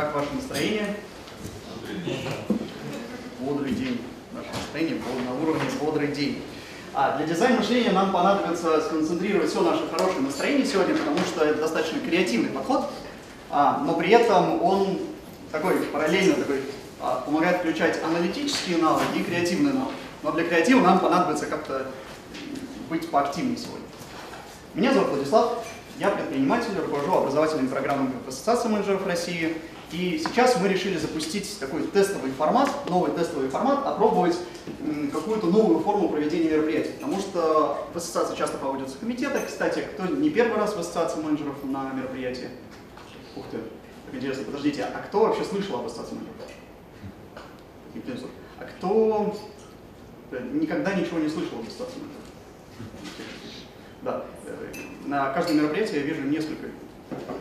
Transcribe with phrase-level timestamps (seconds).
[0.00, 0.96] Как ваше настроение?
[3.40, 4.00] Бодрый день.
[4.32, 6.42] Наше настроение на уровне бодрый день.
[6.94, 11.60] А для дизайн мышления нам понадобится сконцентрировать все наше хорошее настроение сегодня, потому что это
[11.60, 12.90] достаточно креативный подход,
[13.50, 15.00] а, но при этом он
[15.52, 16.62] такой параллельно такой,
[16.98, 19.96] а, помогает включать аналитические навыки и креативные навыки.
[20.22, 21.88] Но для креатива нам понадобится как-то
[22.88, 23.86] быть поактивнее сегодня.
[24.72, 25.62] Меня зовут Владислав,
[25.98, 29.58] я предприниматель, руковожу образовательными программами в Ассоциации менеджеров России.
[29.92, 34.36] И сейчас мы решили запустить такой тестовый формат, новый тестовый формат, опробовать
[35.12, 36.92] какую-то новую форму проведения мероприятий.
[36.92, 39.40] Потому что в ассоциации часто проводятся комитеты.
[39.44, 42.50] Кстати, кто не первый раз в ассоциации менеджеров на мероприятии?
[43.36, 43.58] Ух ты,
[44.06, 44.44] как интересно.
[44.44, 46.36] Подождите, а кто вообще слышал об ассоциации менеджеров?
[48.60, 49.34] А кто
[50.52, 52.20] никогда ничего не слышал об ассоциации менеджеров?
[54.02, 54.24] Да.
[55.04, 56.68] На каждое мероприятие я вижу несколько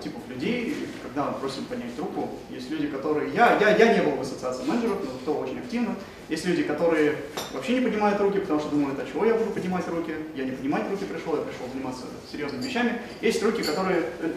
[0.01, 2.29] типов людей, когда мы просим поднять руку.
[2.49, 3.31] Есть люди, которые...
[3.33, 5.95] Я, я, я не был в ассоциации менеджеров, но кто очень активно.
[6.29, 7.15] Есть люди, которые
[7.53, 10.13] вообще не поднимают руки, потому что думают, а чего я буду поднимать руки?
[10.35, 13.01] Я не поднимать руки пришел, я пришел заниматься серьезными вещами.
[13.21, 14.03] Есть руки, которые...
[14.19, 14.31] Э.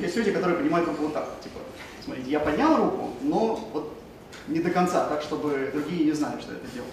[0.00, 1.28] Есть люди, которые поднимают руку вот так.
[1.42, 1.60] Типа,
[2.04, 3.96] смотрите, я поднял руку, но вот
[4.48, 6.88] не до конца, так, чтобы другие не знали, что это делал.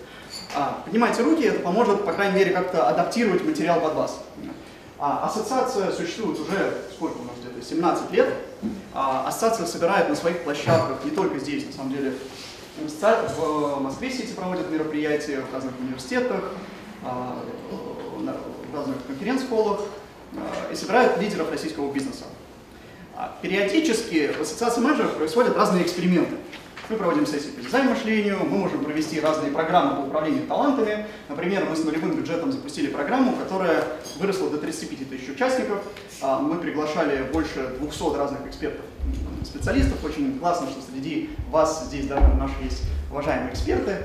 [0.56, 4.24] А, поднимайте руки, это поможет, по крайней мере, как-то адаптировать материал под вас.
[5.06, 8.34] А, ассоциация существует уже, сколько у нас где-то, 17 лет.
[8.94, 12.14] А, ассоциация собирает на своих площадках, не только здесь, на самом деле,
[13.38, 16.54] в Москве-Сити проводят мероприятия, в разных университетах,
[17.04, 17.38] а,
[18.18, 19.82] в разных конференц-холлах
[20.72, 22.24] и собирают лидеров российского бизнеса.
[23.42, 26.38] Периодически в ассоциации менеджеров происходят разные эксперименты.
[26.90, 31.06] Мы проводим сессии по дизайн-мышлению, мы можем провести разные программы по управлению талантами.
[31.30, 33.86] Например, мы с нулевым бюджетом запустили программу, которая
[34.20, 35.82] выросла до 35 тысяч участников.
[36.22, 38.84] А, мы приглашали больше 200 разных экспертов,
[39.46, 40.04] специалистов.
[40.04, 44.00] Очень классно, что среди вас здесь да, наши есть уважаемые эксперты.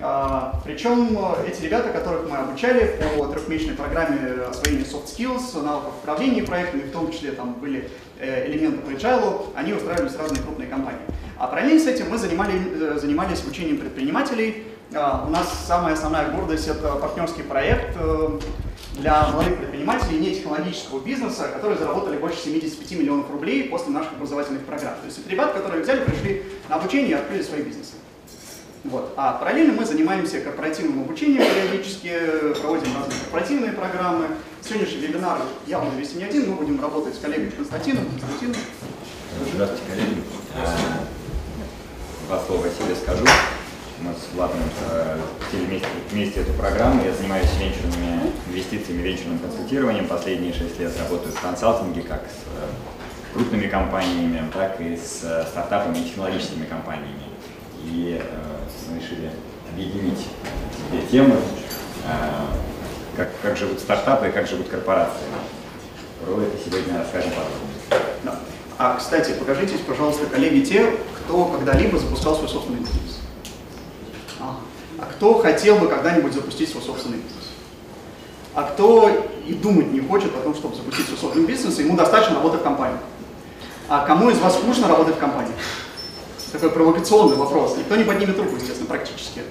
[0.00, 6.42] А, Причем эти ребята, которых мы обучали по трехмесячной программе освоения soft skills, навыков управления
[6.44, 10.68] проектами, в том числе там были э, элементы по agile, они устраивались в разные крупные
[10.68, 11.02] компании.
[11.42, 14.62] А параллельно с этим мы занимали, э, занимались обучением предпринимателей.
[14.94, 18.38] А, у нас самая основная гордость– это партнерский проект э,
[18.98, 24.64] для молодых предпринимателей не технологического бизнеса, которые заработали больше 75 миллионов рублей после наших образовательных
[24.64, 24.94] программ.
[25.00, 27.94] То есть это ребята, которые взяли, пришли на обучение и открыли свои бизнесы.
[28.84, 29.12] Вот.
[29.16, 32.20] А параллельно мы занимаемся корпоративным обучением периодически,
[32.60, 34.26] проводим разные корпоративные программы.
[34.60, 38.04] Сегодняшний вебинар явно весь не один, мы будем работать с коллегой Константином.
[38.20, 38.54] Константин.
[39.52, 40.22] Здравствуйте, коллеги
[42.32, 43.26] два слова о себе скажу.
[44.00, 44.56] Мы с Владом
[44.90, 45.18] э,
[45.52, 47.04] вместе, вместе эту программу.
[47.04, 50.06] Я занимаюсь венчурными инвестициями, венчурным консультированием.
[50.06, 55.44] Последние шесть лет работаю в консалтинге как с э, крупными компаниями, так и с э,
[55.44, 57.20] стартапами и технологическими компаниями.
[57.84, 58.22] И
[58.88, 59.30] мы решили
[59.70, 60.26] объединить
[60.90, 61.36] две темы,
[63.16, 65.26] как, как живут стартапы и как живут корпорации.
[66.24, 67.72] Про это сегодня расскажем подробнее.
[68.78, 70.90] А, кстати, покажитесь, пожалуйста, коллеги, те,
[71.24, 73.18] кто когда-либо запускал свой собственный бизнес.
[74.40, 74.56] А,
[74.98, 77.48] а кто хотел бы когда-нибудь запустить свой собственный бизнес?
[78.54, 82.36] А кто и думать не хочет о том, чтобы запустить свой собственный бизнес, ему достаточно
[82.36, 82.98] работать в компании.
[83.88, 85.52] А кому из вас скучно работать в компании?
[86.52, 87.76] Такой провокационный вопрос.
[87.78, 89.42] Никто не поднимет руку, естественно, практически.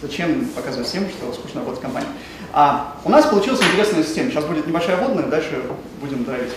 [0.00, 2.08] Зачем показывать всем, что скучно работать в компании?
[2.52, 4.30] А, у нас получилась интересная система.
[4.30, 5.60] Сейчас будет небольшая водная, дальше
[6.00, 6.52] будем дровить.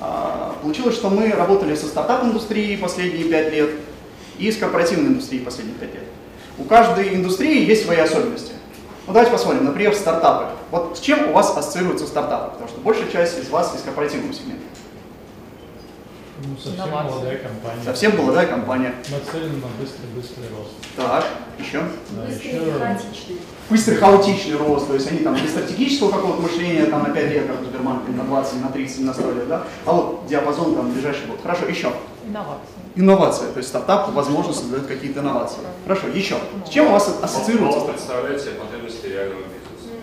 [0.00, 3.70] А, получилось, что мы работали со стартап-индустрией последние пять лет
[4.38, 6.04] и с корпоративной индустрией последние пять лет.
[6.58, 8.52] У каждой индустрии есть свои особенности.
[9.06, 10.46] Ну давайте посмотрим, например, стартапы.
[10.70, 12.52] Вот с чем у вас ассоциируются стартапы?
[12.52, 14.64] Потому что большая часть из вас из корпоративного сегмента.
[16.44, 17.10] Ну, совсем Инновация.
[17.10, 17.82] молодая компания.
[17.84, 18.94] Совсем молодая компания.
[19.10, 20.72] Нацелена на быстрый-быстрый рост.
[20.94, 21.24] Так,
[21.58, 21.82] еще?
[22.10, 22.72] Быстрый еще...
[22.78, 23.36] хаотичный.
[23.70, 27.46] Быстрый хаотичный рост, то есть они там без стратегического какого-то мышления там на 5 лет,
[27.46, 29.64] как в Сбербанке, на 20, на 30, на 100 лет, да?
[29.86, 31.40] А вот диапазон там ближайший год.
[31.42, 31.92] Хорошо, еще.
[32.26, 32.76] Инновация.
[32.96, 35.58] Инновация, то есть стартап возможно создает какие-то инновации.
[35.84, 36.36] Хорошо, еще.
[36.66, 37.80] С чем у вас ассоциируется?
[37.80, 39.94] Мало представляет себе потребности реального бизнеса.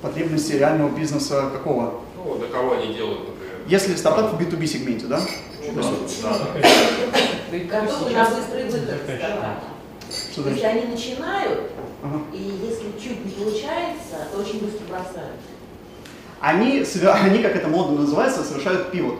[0.00, 2.00] Потребности реального бизнеса какого?
[2.16, 3.56] Ну, до кого они делают, например.
[3.66, 5.20] Если стартап в B2B сегменте, да?
[7.68, 8.90] Готовы на быстрый выход
[10.10, 11.70] Что Если они начинают,
[12.32, 15.40] и если чуть не получается, то очень быстро бросают.
[16.40, 16.84] Они,
[17.24, 19.18] они, как это модно называется, совершают пивот.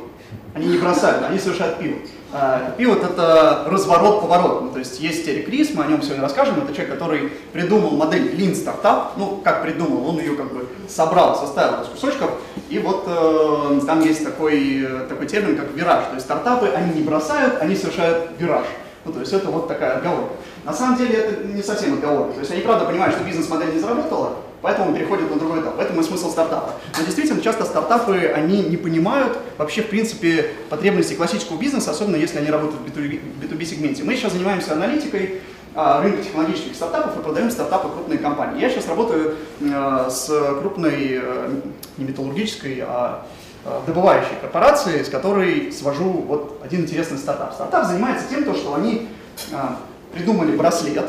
[0.54, 2.02] Они не бросают, они совершают пивот.
[2.34, 4.62] А, Пивот— это разворот-поворот.
[4.62, 6.56] Ну, то есть есть Эрик Рис, мы о нем сегодня расскажем.
[6.62, 9.08] Это человек, который придумал модель Lean Startup.
[9.16, 12.30] Ну, как придумал, он ее как бы собрал, составил из кусочков.
[12.70, 16.06] И вот э, там есть такой, э, такой термин, как вираж.
[16.06, 18.66] То есть стартапы, они не бросают, они совершают вираж.
[19.04, 20.32] Ну, то есть это вот такая отговорка.
[20.64, 22.34] На самом деле это не совсем отговорка.
[22.34, 25.76] То есть они правда понимают, что бизнес-модель не заработала, поэтому переходят на другой этап.
[25.76, 26.74] В этом и смысл стартапа.
[26.96, 32.38] Но действительно, часто стартапы, они не понимают вообще, в принципе, потребностей классического бизнеса, особенно если
[32.38, 34.04] они работают в B2B сегменте.
[34.04, 35.40] Мы сейчас занимаемся аналитикой
[35.74, 38.60] а, рынка технологических стартапов и продаем стартапы крупные компании.
[38.60, 40.26] Я сейчас работаю э, с
[40.60, 41.60] крупной, э,
[41.96, 43.26] не металлургической, а
[43.64, 47.54] э, добывающей корпорацией, с которой свожу вот один интересный стартап.
[47.54, 49.08] Стартап занимается тем, то, что они
[50.12, 51.06] придумали браслет,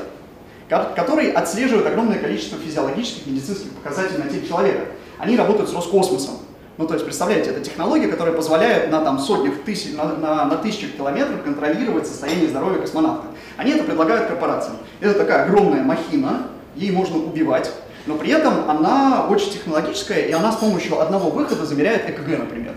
[0.70, 4.86] который отслеживает огромное количество физиологических медицинских показателей на теле человека.
[5.18, 6.36] Они работают с Роскосмосом.
[6.78, 10.58] Ну, то есть, представляете, это технология, которая позволяет на там, сотнях тысяч, на, на, на
[10.58, 13.28] тысячах километров контролировать состояние здоровья космонавта.
[13.58, 14.78] Они это предлагают корпорациям.
[15.00, 17.72] Это такая огромная махина, ей можно убивать,
[18.08, 22.74] но при этом она очень технологическая, и она с помощью одного выхода замеряет ЭКГ, например.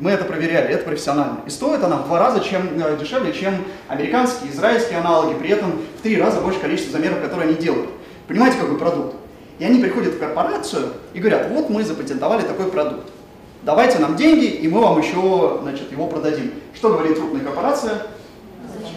[0.00, 1.40] Мы это проверяли, это профессионально.
[1.46, 3.54] И стоит она в два раза чем, э, дешевле, чем
[3.86, 7.90] американские, израильские аналоги, при этом в три раза больше количество замеров, которые они делают.
[8.26, 9.14] Понимаете, какой продукт?
[9.58, 13.10] И они приходят в корпорацию и говорят, вот мы запатентовали такой продукт.
[13.62, 16.54] Давайте нам деньги, и мы вам еще значит, его продадим.
[16.74, 18.06] Что говорит крупная корпорация?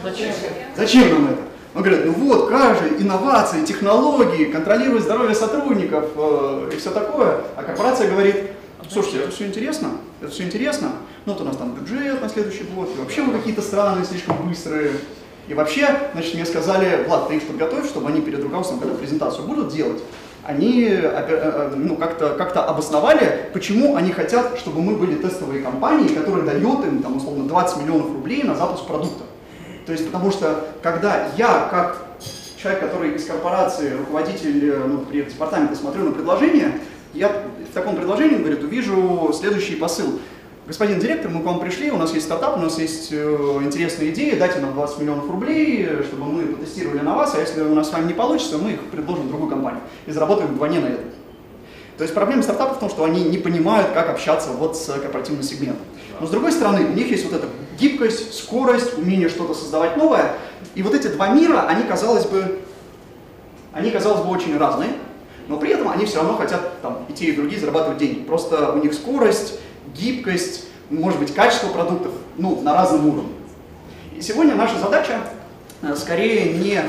[0.04, 0.32] Зачем?
[0.78, 1.42] Зачем нам это?
[1.76, 7.42] Он говорит, ну вот, же, инновации, технологии, контролировать здоровье сотрудников э, и все такое.
[7.58, 8.52] А корпорация говорит,
[8.90, 9.92] слушайте, это все интересно,
[10.22, 10.92] это все интересно,
[11.26, 14.48] но вот у нас там бюджет на следующий год, и вообще вы какие-то странные, слишком
[14.48, 14.92] быстрые.
[15.48, 19.46] И вообще, значит, мне сказали, Влад, ты их подготовь, чтобы они перед руководством, когда презентацию
[19.46, 20.02] будут делать,
[20.46, 26.10] они э, э, ну, как-то как обосновали, почему они хотят, чтобы мы были тестовые компании,
[26.10, 29.24] которые дают им, там, условно, 20 миллионов рублей на запуск продукта.
[29.86, 31.98] То есть, потому что, когда я, как
[32.62, 36.80] человек, который из корпорации, руководитель э, ну, при департаменте, смотрю на предложение,
[37.14, 37.32] я
[37.74, 40.20] в таком предложении, говорит, увижу следующий посыл.
[40.68, 44.12] Господин директор, мы к вам пришли, у нас есть стартап, у нас есть э, интересные
[44.12, 47.90] идеи, дайте нам 20 миллионов рублей, чтобы мы потестировали на вас, а если у нас
[47.90, 51.06] с вами не получится, мы их предложим в другую компанию и заработаем вдвойне на этом.
[51.98, 55.42] То есть проблема стартапов в том, что они не понимают, как общаться вот с корпоративным
[55.42, 55.86] сегментом.
[56.22, 57.48] Но с другой стороны, у них есть вот эта
[57.80, 60.34] гибкость, скорость, умение что-то создавать новое.
[60.76, 62.60] И вот эти два мира, они, казалось бы,
[63.74, 64.92] они, казалось бы, очень разные,
[65.48, 68.20] но при этом они все равно хотят, там, и те, и другие зарабатывать деньги.
[68.20, 69.60] Просто у них скорость,
[69.94, 73.34] гибкость, может быть, качество продуктов, ну, на разном уровне.
[74.16, 75.20] И сегодня наша задача
[75.82, 76.82] э, скорее не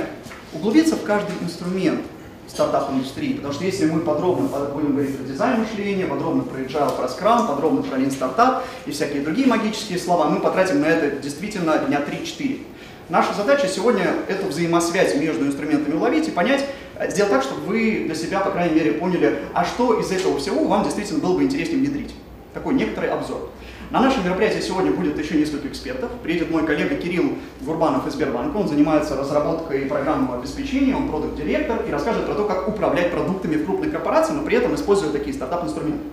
[0.53, 2.01] углубиться в каждый инструмент
[2.47, 7.07] стартап-индустрии, потому что если мы подробно будем говорить про дизайн мышления, подробно про agile, про
[7.07, 11.79] Scrum, подробно про Lean Startup и всякие другие магические слова, мы потратим на это действительно
[11.79, 12.61] дня 3-4.
[13.09, 16.65] Наша задача сегодня эту взаимосвязь между инструментами уловить и понять,
[16.97, 20.39] э, сделать так, чтобы вы для себя, по крайней мере, поняли, а что из этого
[20.39, 22.15] всего вам действительно было бы интереснее внедрить.
[22.53, 23.51] Такой некоторый обзор.
[23.91, 26.11] На нашем мероприятии сегодня будет еще несколько экспертов.
[26.23, 28.57] Приедет мой коллега Кирилл Гурбанов из Сбербанка.
[28.57, 33.65] Он занимается разработкой программного обеспечения, он продукт-директор и расскажет про то, как управлять продуктами в
[33.65, 36.05] крупной корпорации, но при этом используя такие стартап-инструменты.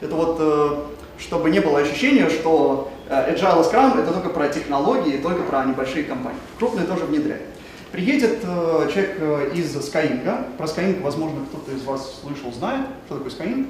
[0.00, 0.76] Это вот, э,
[1.18, 5.64] чтобы не было ощущения, что э, Agile и Scrum это только про технологии, только про
[5.64, 6.40] небольшие компании.
[6.58, 7.44] Крупные тоже внедряют.
[7.92, 10.56] Приедет э, человек из Skyeng.
[10.56, 12.86] Про Skyeng, возможно, кто-то из вас слышал, знает.
[13.06, 13.66] Что такое Skyeng?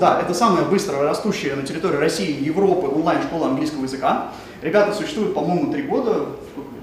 [0.00, 4.32] Да, это самая быстро растущая на территории России и Европы онлайн-школа английского языка.
[4.62, 6.26] Ребята существуют, по-моему, три года.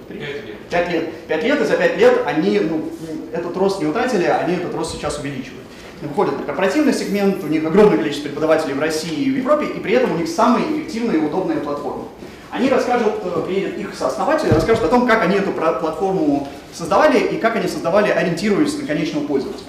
[0.08, 0.58] Пять лет.
[0.70, 1.14] Пять лет.
[1.28, 2.90] Пять лет, и за пять лет они ну,
[3.32, 5.64] этот рост не утратили, они этот рост сейчас увеличивают.
[6.02, 9.80] Выходят на корпоративный сегмент, у них огромное количество преподавателей в России и в Европе, и
[9.80, 12.06] при этом у них самые эффективные и удобные платформы.
[12.52, 17.38] Они расскажут, э, приедет их сооснователь, расскажут о том, как они эту платформу создавали и
[17.38, 19.68] как они создавали, ориентируясь на конечного пользователя.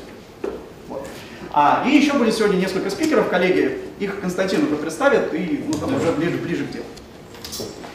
[1.53, 5.95] А, и еще будет сегодня несколько спикеров, коллеги, их Константин уже представит и ну, там,
[5.95, 6.85] уже ближе, ближе к делу.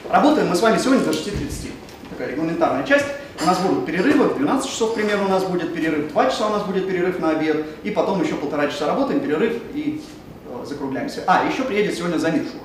[0.10, 1.72] Работаем мы с вами сегодня до 6.30.
[2.10, 3.06] Такая регламентарная часть.
[3.42, 6.52] У нас будут перерывы, в 12 часов примерно у нас будет перерыв, 2 часа у
[6.52, 10.02] нас будет перерыв на обед, и потом еще полтора часа работаем, перерыв и
[10.48, 11.24] э, закругляемся.
[11.28, 12.62] А, еще приедет сегодня Замир Шух.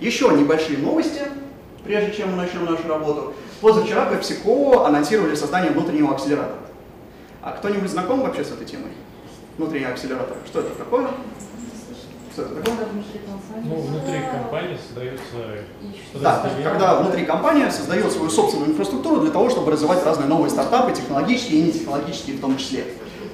[0.00, 1.22] Еще небольшие новости,
[1.84, 3.34] прежде чем мы начнем нашу работу.
[3.60, 6.58] Позавчера PepsiCo анонсировали создание внутреннего акселератора.
[7.42, 8.90] А кто-нибудь знаком вообще с этой темой?
[9.58, 10.36] внутренний акселератор.
[10.46, 11.08] Что это такое?
[12.32, 12.76] Что это такое?
[13.64, 15.24] Ну, внутри компании создается...
[16.20, 20.92] Да, когда внутри компания создает свою собственную инфраструктуру для того, чтобы развивать разные новые стартапы,
[20.94, 22.84] технологические и нетехнологические в том числе.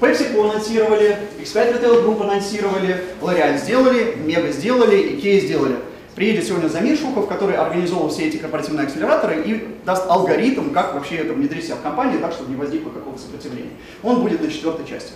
[0.00, 5.76] PepsiCo анонсировали, X5 Retail Group анонсировали, L'Oreal сделали, Mega сделали, Ikea сделали.
[6.14, 11.16] Приедет сегодня Замир Шухов, который организовал все эти корпоративные акселераторы и даст алгоритм, как вообще
[11.16, 13.70] это внедрить себя в компанию так, чтобы не возникло какого-то сопротивления.
[14.02, 15.12] Он будет на четвертой части.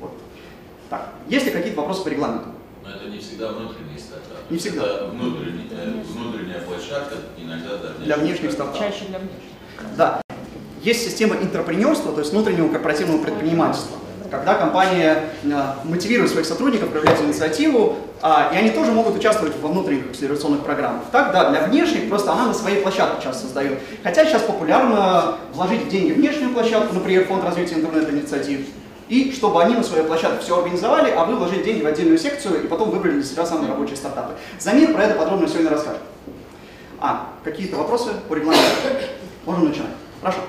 [0.00, 0.12] Вот.
[0.88, 2.48] Так, есть ли какие-то вопросы по регламенту?
[2.82, 4.50] Но это не всегда внутренний стартап.
[4.50, 4.82] Не всегда.
[4.84, 8.80] Это внутренний, э, внутренняя площадка, иногда для Для внешних стартапов.
[8.80, 9.96] Чаще для внешних.
[9.96, 10.20] Да.
[10.82, 13.96] Есть система интерпренерства, то есть внутреннего корпоративного предпринимательства.
[14.30, 19.68] Когда компания э, мотивирует своих сотрудников проявлять инициативу, а, и они тоже могут участвовать во
[19.68, 21.04] внутренних акселерационных программах.
[21.10, 23.78] Так, да, для внешних просто она на своей площадке часто создает.
[24.02, 28.66] Хотя сейчас популярно вложить деньги в внешнюю площадку, например, фонд развития интернет-инициатив,
[29.08, 32.62] и чтобы они на своей площадке все организовали, а вы вложили деньги в отдельную секцию
[32.62, 34.34] и потом выбрали для себя самые рабочие стартапы.
[34.58, 36.02] Замир про это подробно сегодня расскажет.
[37.00, 38.68] А, какие-то вопросы по регламенту?
[39.46, 39.92] Можем начинать.
[40.20, 40.40] Хорошо.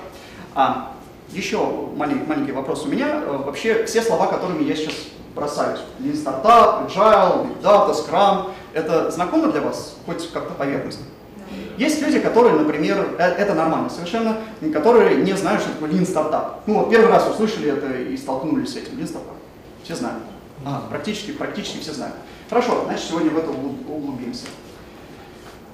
[0.54, 0.91] А,
[1.32, 1.58] еще
[1.96, 3.22] малень- маленький вопрос у меня.
[3.24, 4.94] Э, Вообще все слова, которыми я сейчас
[5.34, 5.80] бросаюсь.
[6.00, 8.50] Lean Startup, Agile, Big Data, Scrum.
[8.74, 9.96] Это знакомо для вас?
[10.06, 11.04] Хоть как-то поверхностно?
[11.78, 14.38] Есть люди, которые, например, э, это нормально совершенно,
[14.72, 16.60] которые не знают, что такое Lean Startup.
[16.66, 18.98] Ну вот первый раз услышали это и столкнулись с этим.
[18.98, 19.36] Lean Startup.
[19.82, 20.22] Все знают.
[20.64, 22.14] А, практически, практически все знают.
[22.48, 24.44] Хорошо, значит сегодня в это углуб- углубимся.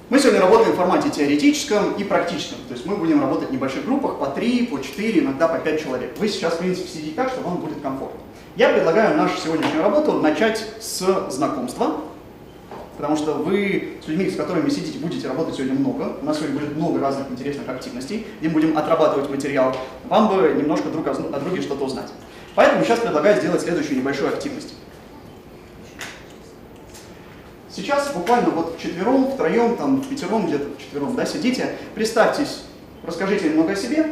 [0.09, 2.57] Мы сегодня работаем в формате теоретическом и практическом.
[2.67, 5.83] То есть мы будем работать в небольших группах по 3, по 4, иногда по 5
[5.83, 6.17] человек.
[6.17, 8.19] Вы сейчас, в принципе, сидите так, что вам будет комфортно.
[8.55, 11.97] Я предлагаю нашу сегодняшнюю работу начать с знакомства,
[12.97, 16.17] потому что вы с людьми, с которыми сидите, будете работать сегодня много.
[16.19, 19.75] У нас сегодня будет много разных интересных активностей, где мы будем отрабатывать материал.
[20.05, 22.09] Вам бы немножко друг о друге что-то узнать.
[22.55, 24.73] Поэтому сейчас предлагаю сделать следующую небольшую активность.
[27.73, 32.63] Сейчас буквально вот вчетвером, втроем, там, пятером, где-то вчетвером, да, сидите, представьтесь,
[33.05, 34.11] расскажите немного о себе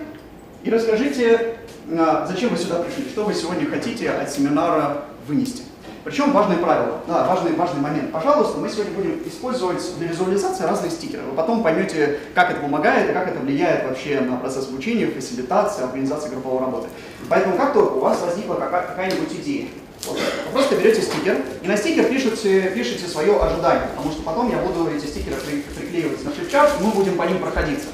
[0.64, 1.56] и расскажите,
[1.92, 5.64] а, зачем вы сюда пришли, что вы сегодня хотите от семинара вынести.
[6.04, 8.12] Причем важное правило, да, важный, важный момент.
[8.12, 11.24] Пожалуйста, мы сегодня будем использовать для визуализации разные стикеры.
[11.24, 15.84] Вы потом поймете, как это помогает и как это влияет вообще на процесс обучения, фасилитации,
[15.84, 16.88] организации групповой работы.
[17.28, 19.68] Поэтому как только у вас возникла какая- какая-нибудь идея,
[20.06, 24.50] вот, вы просто берете стикер и на стикер пишете, пишете свое ожидание, потому что потом
[24.50, 27.88] я буду эти стикеры при- приклеивать на флипчарт, и мы будем по ним проходиться.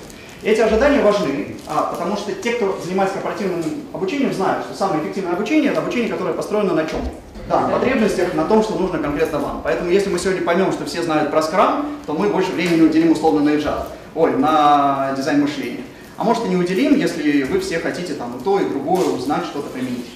[0.43, 5.33] Эти ожидания важны, а, потому что те, кто занимается корпоративным обучением, знают, что самое эффективное
[5.33, 6.99] обучение– это обучение, которое построено на чем?
[7.47, 9.61] Да, на потребностях, на том, что нужно конкретно вам.
[9.63, 13.11] Поэтому если мы сегодня поймем, что все знают про скрам, то мы больше времени уделим
[13.11, 15.83] условно на agile, ой, на дизайн мышления.
[16.17, 19.45] А может и не уделим, если вы все хотите там и то, и другое узнать,
[19.45, 20.09] что-то применить.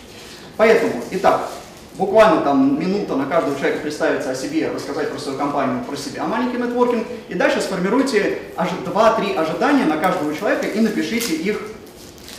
[0.55, 1.49] Поэтому, итак,
[1.97, 6.25] буквально там минута на каждого человека представиться о себе, рассказать про свою компанию, про себя,
[6.25, 11.59] маленький нетворкинг, и дальше сформируйте ожи- 2-3 ожидания на каждого человека и напишите их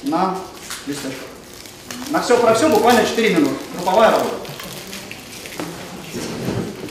[0.05, 0.37] на
[0.87, 1.25] листочках.
[2.11, 3.55] На все про все буквально 4 минуты.
[3.75, 4.37] Групповая работа.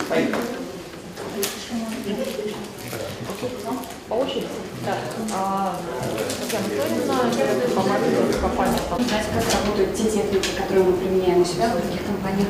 [0.09, 0.35] Поехали.
[4.09, 4.47] По очереди?
[4.85, 5.73] Да.
[6.47, 6.53] А,
[7.99, 12.47] как работают те техники, которые мы применяем у себя в других компаниях.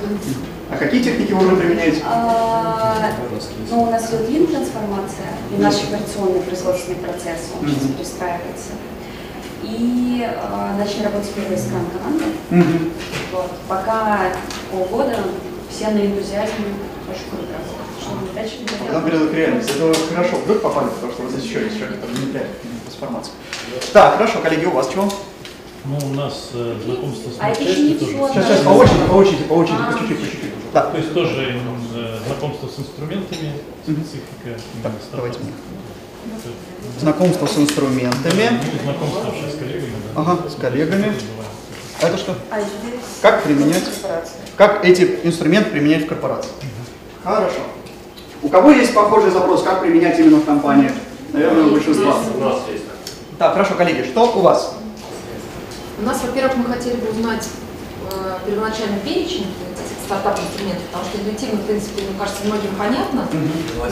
[0.69, 2.03] А какие техники вы уже применяете?
[2.05, 3.11] А,
[3.71, 8.73] ну, у нас идет лин трансформация, и наш операционный производственный процесс, он сейчас перестраивается.
[9.63, 12.25] И а, начали работать первые скрам команды.
[13.31, 13.51] Вот.
[13.67, 14.31] Пока
[14.71, 15.17] полгода
[15.71, 16.75] все на энтузиазме
[17.09, 17.97] очень круто работают.
[17.99, 19.71] Что мы дальше будем Потом перейдут к реальности.
[19.71, 22.49] Это хорошо вдруг попали, потому что вы защищаете человека, который внедряет
[22.97, 23.33] трансформацию.
[23.93, 25.09] Так, хорошо, коллеги, у вас чего?
[25.85, 28.05] Ну, у нас э, знакомство с А матчастью все.
[28.05, 28.33] тоже.
[28.33, 29.91] Сейчас, сейчас, по очереди, по очереди, по очереди, А.
[29.93, 30.51] по чуть-чуть, по чуть-чуть.
[30.73, 31.61] Да, То есть тоже
[31.95, 34.59] э, знакомство с инструментами, специфика.
[34.83, 35.39] Так, давайте.
[35.39, 36.99] стартапа.
[36.99, 38.49] знакомство с инструментами.
[38.51, 40.21] Ну, знакомство вообще с коллегами, да.
[40.21, 41.13] Ага, с коллегами.
[42.01, 42.35] Это что?
[42.51, 42.59] А
[43.21, 43.83] Как применять?
[44.57, 46.51] Как эти инструменты применять в корпорации?
[47.23, 47.59] Хорошо.
[48.43, 50.91] У кого есть похожий запрос, как применять именно в компании?
[51.33, 52.15] Наверное, у большинства.
[52.35, 52.83] У нас есть.
[53.37, 54.75] Так, хорошо, коллеги, что у вас?
[55.99, 57.47] У нас, во-первых, мы хотели бы узнать
[58.11, 63.27] э, первоначальный перечень этих стартап-инструментов, потому что интуитивно, в принципе, мне кажется, многим понятно.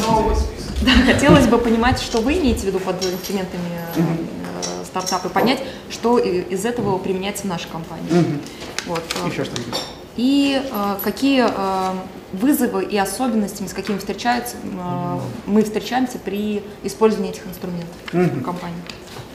[0.07, 0.33] Но
[0.81, 5.31] да, хотелось бы понимать, что вы имеете в виду под инструментами э, э, стартапа, и
[5.31, 8.39] понять, что из этого применяется в нашей компании.
[8.85, 9.03] Вот.
[9.23, 9.79] э, Еще что-нибудь?
[10.17, 11.93] И э, какие э,
[12.33, 18.39] вызовы и особенности, с какими встречаются, э, мы встречаемся при использовании этих инструментов Мгм.
[18.41, 18.77] в компании.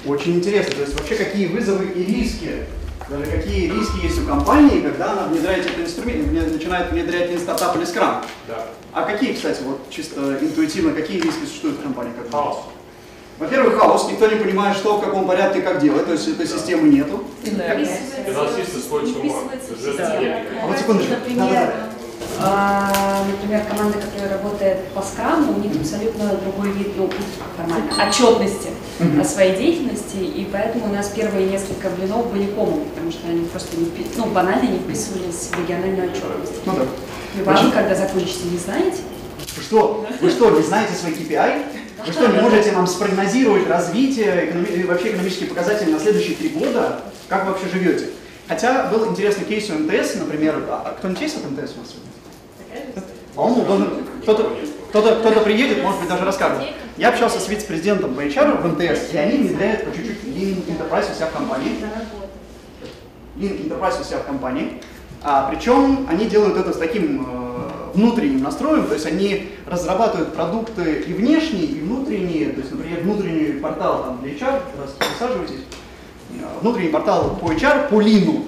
[0.07, 0.75] Очень интересно.
[0.75, 2.51] То есть вообще какие вызовы и риски,
[3.09, 7.77] даже какие риски есть у компании, когда она внедряет этот инструмент, начинает внедрять не стартап
[7.77, 8.25] или скрам.
[8.49, 8.67] Да.
[8.93, 12.13] А какие, кстати, вот чисто интуитивно, какие риски существуют в компании?
[12.17, 12.59] Как Хаос.
[13.39, 16.89] Во-первых, хаос, никто не понимает, что, в каком порядке, как делать, то есть этой системы
[16.91, 17.25] нету.
[17.43, 19.35] Финансисты сходят с ума.
[20.63, 21.13] А вот секундочку.
[21.13, 21.73] Например, Да-да-да.
[21.73, 21.90] А,
[22.41, 27.11] например, команда, которая работает по скраму, у них абсолютно другой вид, ну,
[27.57, 28.71] формально, отчетности
[29.21, 33.45] о своей деятельности, и поэтому у нас первые несколько блинов были комом, потому что они
[33.47, 36.53] просто не, ну, банально не вписывались в региональную отчетность.
[36.67, 36.85] Ну да.
[37.39, 38.99] И вы, когда закончите, не знаете?
[39.57, 40.07] Вы что?
[40.21, 41.63] Вы что, не знаете свои KPI?
[42.07, 46.49] Вы что, не можете нам спрогнозировать развитие экономи- и вообще экономические показатели на следующие три
[46.49, 47.01] года?
[47.29, 48.11] Как вы вообще живете?
[48.49, 50.65] Хотя был интересный кейс у МТС, например.
[50.69, 52.11] А кто-нибудь есть от МТС у вас сегодня?
[53.41, 54.51] По-моему, должен- кто-то,
[54.91, 56.63] кто-то, кто-то приедет, может быть, даже расскажет.
[56.99, 61.11] Я общался с вице-президентом по HR в МТС, и они внедряют по чуть-чуть Lean Enterprise
[61.11, 61.79] у себя в компании.
[63.39, 64.83] Lean Enterprise у себя в компании.
[65.23, 71.03] А, причем они делают это с таким э, внутренним настроем, то есть они разрабатывают продукты
[71.07, 75.65] и внешние, и внутренние, то есть, например, внутренний портал там, для HR, раз присаживайтесь,
[76.31, 78.45] э, внутренний портал по HR по лину.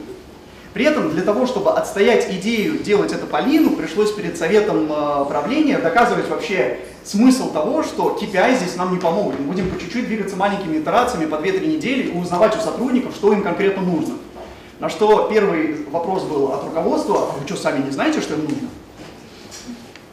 [0.72, 5.24] При этом для того, чтобы отстоять идею делать это по лину, пришлось перед советом э,
[5.26, 9.38] правления доказывать вообще смысл того, что KPI здесь нам не помогут.
[9.38, 13.32] Мы будем по чуть-чуть двигаться маленькими итерациями по 2-3 недели и узнавать у сотрудников, что
[13.32, 14.14] им конкретно нужно.
[14.80, 18.44] На что первый вопрос был от руководства, а вы что, сами не знаете, что им
[18.44, 18.68] нужно?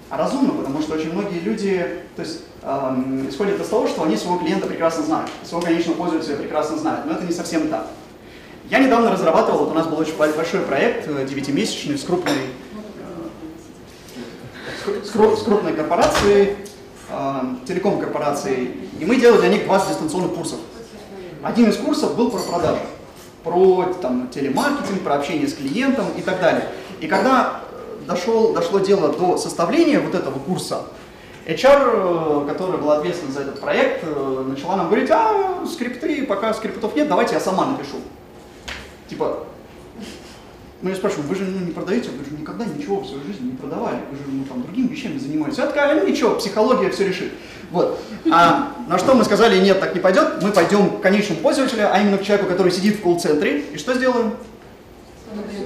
[0.09, 4.17] А разумно, потому что очень многие люди то есть, эм, исходят из того, что они
[4.17, 7.87] своего клиента прекрасно знают, своего конечного пользователя прекрасно знают, но это не совсем так.
[8.69, 12.35] Я недавно разрабатывал, вот у нас был очень большой проект, э, девятимесячный, с крупной,
[14.85, 16.55] э, с с крупной корпорацией,
[17.09, 20.59] э, телеком-корпорацией, и мы делали для них 20 дистанционных курсов.
[21.41, 22.81] Один из курсов был про продажи,
[23.43, 26.67] про там, телемаркетинг, про общение с клиентом и так далее.
[26.99, 30.83] И когда э, дошел, дошло дело до составления вот этого курса,
[31.47, 36.53] HR, э, которая была ответственна за этот проект, э, начала нам говорить, а скрипты, пока
[36.53, 37.97] скриптов нет, давайте я сама напишу.
[39.09, 39.45] Типа,
[40.81, 43.47] мы ее спрашиваем, вы же ну, не продаете, вы же никогда ничего в своей жизни
[43.51, 45.57] не продавали, вы же ну, там, другими вещами занимаетесь.
[45.57, 47.31] Я такая, ну ничего, психология все решит.
[47.71, 47.99] Вот.
[48.31, 51.99] А на что мы сказали, нет, так не пойдет, мы пойдем к конечному пользователю, а
[51.99, 54.33] именно к человеку, который сидит в колл-центре, и что сделаем?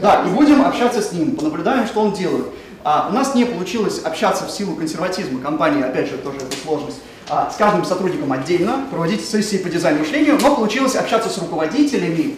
[0.02, 2.48] Да, и будем общаться с ним, понаблюдаем, что он делает.
[2.84, 6.98] А, у нас не получилось общаться в силу консерватизма компании, опять же, тоже это сложность,
[7.30, 12.36] а, с каждым сотрудником отдельно, проводить сессии по дизайну мышлению, но получилось общаться с руководителями,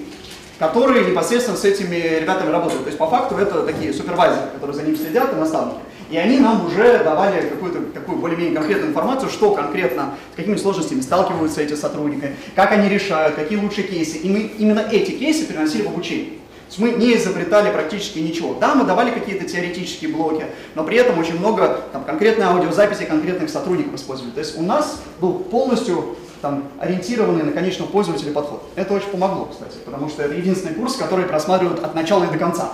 [0.60, 2.84] которые непосредственно с этими ребятами работают.
[2.84, 5.80] То есть по факту это такие супервайзеры, которые за ним следят и наставники.
[6.10, 11.02] И они нам уже давали какую-то такую более-менее конкретную информацию, что конкретно, с какими сложностями
[11.02, 14.18] сталкиваются эти сотрудники, как они решают, какие лучшие кейсы.
[14.18, 16.34] И мы именно эти кейсы переносили в обучение.
[16.68, 18.56] То есть мы не изобретали практически ничего.
[18.60, 23.50] Да, мы давали какие-то теоретические блоки, но при этом очень много там, конкретной аудиозаписи конкретных
[23.50, 24.32] сотрудников использовали.
[24.32, 28.64] То есть у нас был полностью там, ориентированный на конечного пользователя подход.
[28.76, 32.38] Это очень помогло, кстати, потому что это единственный курс, который просматривают от начала и до
[32.38, 32.72] конца.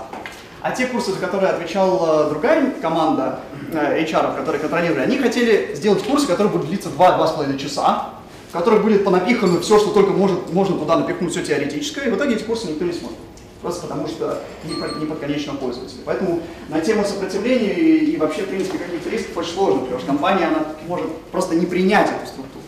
[0.62, 3.40] А те курсы, за которые отвечала другая команда
[3.74, 8.10] э, HR, которые контролировали, они хотели сделать курсы, которые будут длиться 2-2,5 часа,
[8.50, 12.16] в которых будет понапихано все, что только может, можно туда напихнуть, все теоретическое, и в
[12.16, 13.18] итоге эти курсы никто не смотрит.
[13.62, 16.00] Просто потому что не, про- не под конечного пользователя.
[16.06, 20.08] Поэтому на тему сопротивления и, и вообще, в принципе, каких-то рисков очень сложно, потому что
[20.08, 22.64] компания она может просто не принять эту структуру.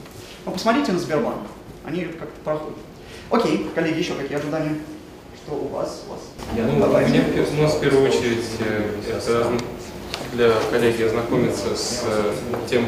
[0.46, 1.38] Но посмотрите на Сбербанк,
[1.84, 2.78] они как-то проходят.
[3.32, 4.76] Окей, коллеги, еще какие ожидания?
[5.46, 6.04] Что у вас?
[6.08, 6.22] У вас?
[6.56, 7.10] Я Ну, давайте.
[7.22, 9.52] мне у нас в первую очередь э, это
[10.34, 12.34] для коллеги ознакомиться с э,
[12.70, 12.86] тем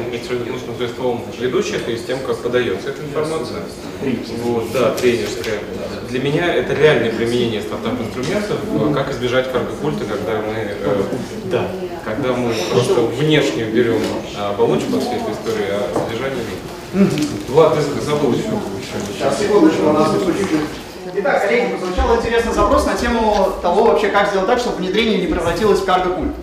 [0.68, 3.62] мастерством ведущих и с тем, как подается эта информация.
[4.42, 5.60] Вот, да, тренерская.
[6.08, 11.02] Для меня это реальное применение стартап-инструментов, э, как избежать карго-культа, когда мы, э,
[11.46, 11.68] да,
[12.04, 14.00] когда мы просто внешне берем
[14.36, 16.44] э, оболочку от всей этой истории, а содержание
[16.94, 17.12] нет.
[17.48, 18.50] Влад, ты забыл еще.
[19.12, 20.60] Сейчас, секундочку, у нас чуть-чуть.
[21.18, 25.26] Итак, коллеги, прозвучал интересный запрос на тему того вообще, как сделать так, чтобы внедрение не
[25.26, 26.34] превратилось в карго-культ.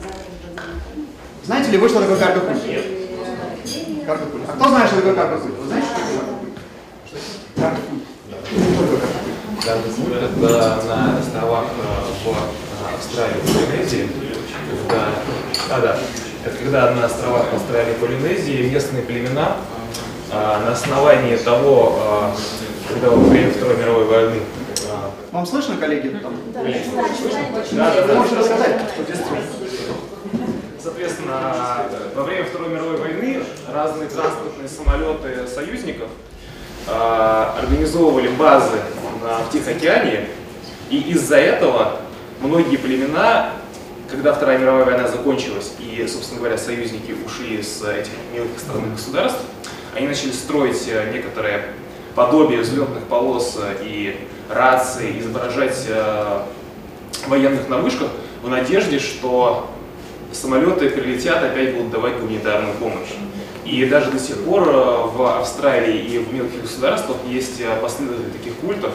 [1.45, 2.65] Знаете ли вы, что такое карго-культ?
[2.65, 2.85] Нет.
[4.05, 4.43] Карго-культ.
[4.47, 5.55] А кто знает, что такое карго-культ?
[5.59, 6.21] Вы знаете, что такое.
[7.05, 8.03] Что такое карго-культ?
[9.63, 14.09] когда на островах э, в Австралии и Полинезии,
[14.87, 15.05] когда,
[15.69, 15.97] а, да,
[16.45, 19.57] это когда на островах Австралии и Полинезии местные племена
[20.31, 26.09] э, на основании того, э, когда во время Второй мировой войны э, Вам слышно, коллеги?
[26.21, 26.33] Там?
[26.53, 28.81] да, да, да, можете рассказать?
[30.83, 33.41] Соответственно, во время Второй мировой войны
[33.73, 36.09] разные транспортные самолеты союзников
[36.87, 36.91] э,
[37.57, 38.81] организовывали базы
[39.47, 40.27] в Тихоокеане,
[40.89, 42.01] и из-за этого
[42.41, 43.51] многие племена,
[44.11, 49.39] когда Вторая мировая война закончилась, и, собственно говоря, союзники ушли с этих мелких странных государств,
[49.95, 51.63] они начали строить э, некоторые
[52.13, 56.41] подобие взлетных полос э, и рации, изображать э,
[57.27, 58.09] военных на вышках
[58.41, 59.69] в надежде, что
[60.33, 63.13] самолеты прилетят, опять будут давать гуманитарную помощь.
[63.65, 68.29] И даже до сих пор э, в Австралии и в мелких государствах есть э, последователи
[68.29, 68.91] таких культов.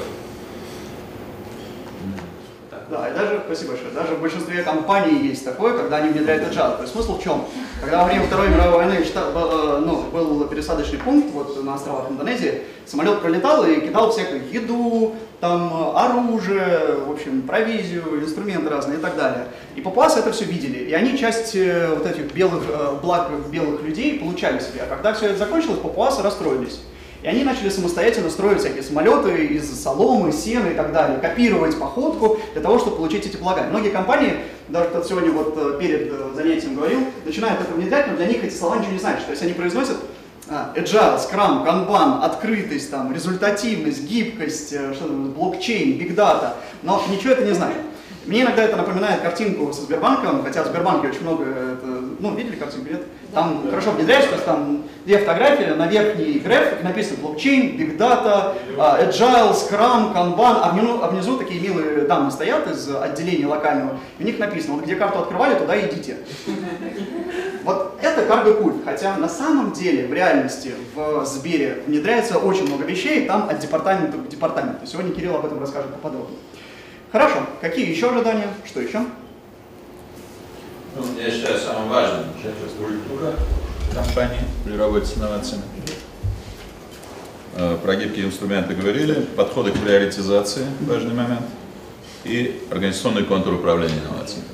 [2.90, 6.76] Да, и даже, спасибо большое, даже в большинстве компаний есть такое, когда они внедряют agile.
[6.76, 7.44] То есть смысл в чем?
[7.82, 12.62] Когда во время Второй мировой войны э, ну, был пересадочный пункт вот на островах Индонезии,
[12.86, 19.16] самолет пролетал и кидал всякую еду, там оружие, в общем, провизию, инструменты разные и так
[19.16, 19.48] далее.
[19.76, 23.82] И папуасы это все видели, и они часть э, вот этих белых, э, благ белых
[23.82, 24.82] людей получали себе.
[24.82, 26.80] А когда все это закончилось, папуасы расстроились.
[27.22, 32.38] И они начали самостоятельно строить всякие самолеты из соломы, сена и так далее, копировать походку
[32.52, 33.64] для того, чтобы получить эти блага.
[33.64, 34.36] Многие компании,
[34.68, 38.44] даже кто сегодня вот э, перед э, занятием говорил, начинают это внедрять, но для них
[38.44, 39.24] эти слова ничего не значат.
[39.24, 39.96] То есть они произносят
[40.48, 46.52] а, agile, Scrum, Kanban, открытость, там, результативность, гибкость, э, что блокчейн, big data,
[46.84, 47.82] но ничего это не значит.
[48.28, 51.86] Мне иногда это напоминает картинку со Сбербанком, хотя в Сбербанке очень много, это,
[52.18, 53.02] ну, видели картинку, нет?
[53.32, 53.70] Там да.
[53.70, 59.08] хорошо внедряется, то есть там две фотографии, на верхней график написано блокчейн, big data, uh,
[59.08, 64.22] agile, scrum, kanban, а внизу, а внизу такие милые дамы стоят из отделения локального, и
[64.22, 66.18] у них написано, вот где карту открывали, туда идите.
[67.64, 72.84] Вот это карго культ, хотя на самом деле в реальности в Сбере внедряется очень много
[72.84, 74.86] вещей, там от департамента к департаменту.
[74.86, 76.38] Сегодня Кирилл об этом расскажет поподробнее.
[77.10, 77.46] Хорошо.
[77.60, 78.48] Какие еще ожидания?
[78.66, 79.00] Что еще?
[80.96, 83.34] Ну, я считаю, самым важным это культура
[83.94, 85.62] компании при работе с инновациями.
[87.54, 91.46] Э, про гибкие инструменты говорили, подходы к приоритизации– важный момент,
[92.24, 94.44] и организационный контур управления инновациями.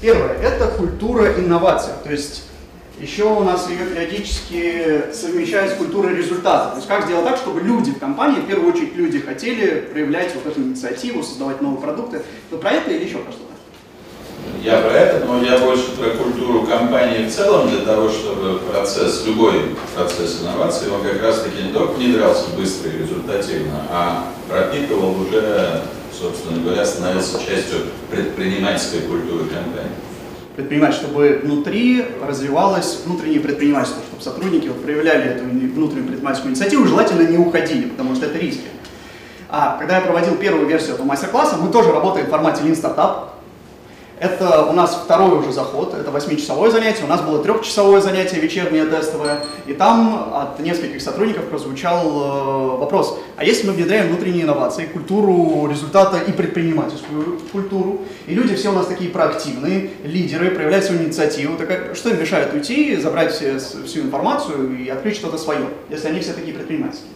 [0.00, 2.44] Первое– это культура инноваций, то есть
[3.00, 6.70] еще у нас ее периодически совмещают с культурой результата.
[6.70, 10.34] То есть как сделать так, чтобы люди в компании, в первую очередь люди хотели проявлять
[10.34, 12.22] вот эту инициативу, создавать новые продукты.
[12.50, 13.46] Вы про это или еще про что-то?
[14.62, 19.24] Я про это, но я больше про культуру компании в целом, для того, чтобы процесс,
[19.26, 25.18] любой процесс инновации, он как раз таки не только внедрялся быстро и результативно, а пропитывал
[25.20, 25.82] уже,
[26.18, 30.09] собственно говоря, становился частью предпринимательской культуры компании
[30.60, 37.26] предпринимать, чтобы внутри развивалось внутреннее предпринимательство, чтобы сотрудники вот проявляли эту внутреннюю предпринимательскую инициативу, желательно
[37.26, 38.66] не уходили, потому что это риски.
[39.48, 43.30] А когда я проводил первую версию этого мастер-класса, мы тоже работаем в формате Lean Startup,
[44.20, 48.84] это у нас второй уже заход, это 8-часовое занятие, у нас было трехчасовое занятие вечернее
[48.84, 54.84] тестовое, и там от нескольких сотрудников прозвучал э, вопрос, а если мы внедряем внутренние инновации,
[54.84, 61.02] культуру результата и предпринимательскую культуру, и люди все у нас такие проактивные, лидеры, проявляют свою
[61.02, 66.20] инициативу, так что им мешает уйти, забрать всю информацию и открыть что-то свое, если они
[66.20, 67.10] все такие предпринимательские?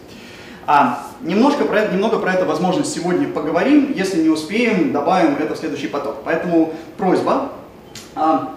[0.67, 3.93] А, немножко про, немного про это, возможность сегодня поговорим.
[3.95, 6.17] Если не успеем, добавим это в следующий поток.
[6.25, 7.51] Поэтому просьба,
[8.15, 8.55] а,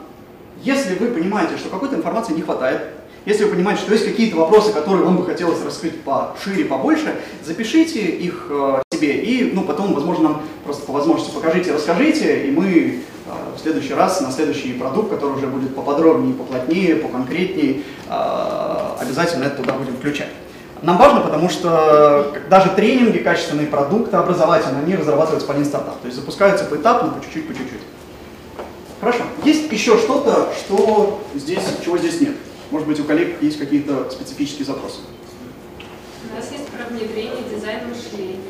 [0.62, 2.80] если вы понимаете, что какой-то информации не хватает,
[3.26, 8.00] если вы понимаете, что есть какие-то вопросы, которые вам бы хотелось раскрыть пошире, побольше, запишите
[8.00, 12.64] их э, себе и ну, потом, возможно, нам просто по возможности покажите, расскажите, и мы
[12.66, 19.44] э, в следующий раз на следующий продукт, который уже будет поподробнее, поплотнее, поконкретнее, э, обязательно
[19.44, 20.30] это туда будем включать.
[20.82, 26.00] Нам важно, потому что даже тренинги, качественные продукты образовательные, они разрабатываются по Startup.
[26.00, 27.80] То есть запускаются поэтапно, по чуть-чуть, по чуть-чуть.
[29.00, 29.24] Хорошо.
[29.44, 32.34] Есть еще что-то, что здесь, чего здесь нет?
[32.70, 34.98] Может быть, у коллег есть какие-то специфические запросы?
[36.30, 38.40] У нас есть про внедрение дизайна мышления.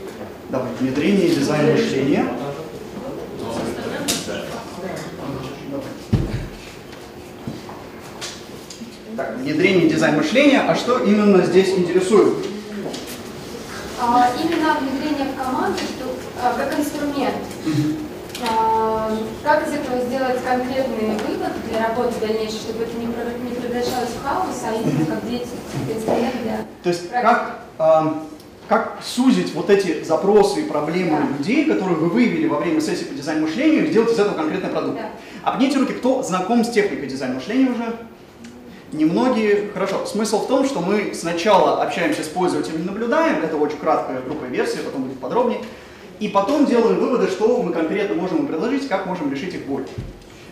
[0.48, 2.26] Давай, внедрение дизайна мышления.
[9.18, 12.34] Так, внедрение дизайн мышления, а что именно здесь интересует?
[14.00, 17.34] А, именно внедрение в команду что, а, как инструмент.
[18.48, 19.10] А,
[19.42, 24.22] как из этого сделать конкретный вывод для работы дальнейшей, чтобы это не, не превращалось в
[24.22, 25.48] хаос, а именно как дети,
[25.92, 28.22] инструмент для То есть как, а,
[28.68, 31.38] как сузить вот эти запросы и проблемы да.
[31.38, 34.70] людей, которые вы выявили во время сессии по дизайну мышления, и сделать из этого конкретный
[34.70, 34.96] продукт?
[34.96, 35.10] Да.
[35.42, 37.98] Обните руки, кто знаком с техникой дизайна мышления уже?
[38.92, 44.22] Немногие, хорошо, смысл в том, что мы сначала общаемся с пользователем, наблюдаем, это очень краткая
[44.22, 45.60] группа версия, потом будет подробнее,
[46.20, 49.84] и потом делаем выводы, что мы конкретно можем им предложить, как можем решить их боль.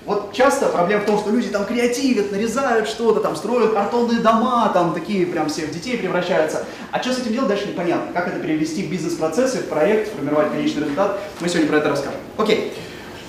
[0.05, 4.70] Вот часто проблема в том, что люди там креативят, нарезают что-то, там строят картонные дома,
[4.72, 6.64] там такие прям все в детей превращаются.
[6.92, 8.12] А что с этим делать дальше непонятно.
[8.12, 12.20] Как это перевести в бизнес-процессы, в проект, формировать конечный результат, мы сегодня про это расскажем.
[12.37, 12.72] Окей.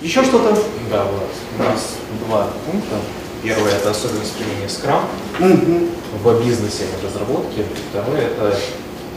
[0.01, 0.55] Еще что-то?
[0.91, 1.23] Да, Влад.
[1.57, 1.95] У нас
[2.27, 2.97] два пункта.
[3.43, 5.03] Первое– это особенность применения Scrum
[5.39, 5.87] угу.
[6.23, 7.63] в бизнесе в разработке.
[7.91, 8.55] Второе– это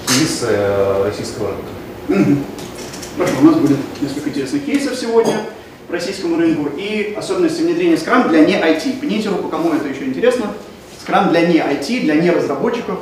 [0.06, 2.30] кейсы э, российского рынка.
[2.30, 2.38] Угу.
[3.16, 5.34] Хорошо, у нас будет несколько интересных кейсов сегодня.
[5.88, 9.00] по российскому рынку и особенности внедрения Scrum для не IT.
[9.00, 10.46] Поднимите руку, кому это еще интересно.
[11.04, 13.00] Scrum для не IT, для не разработчиков.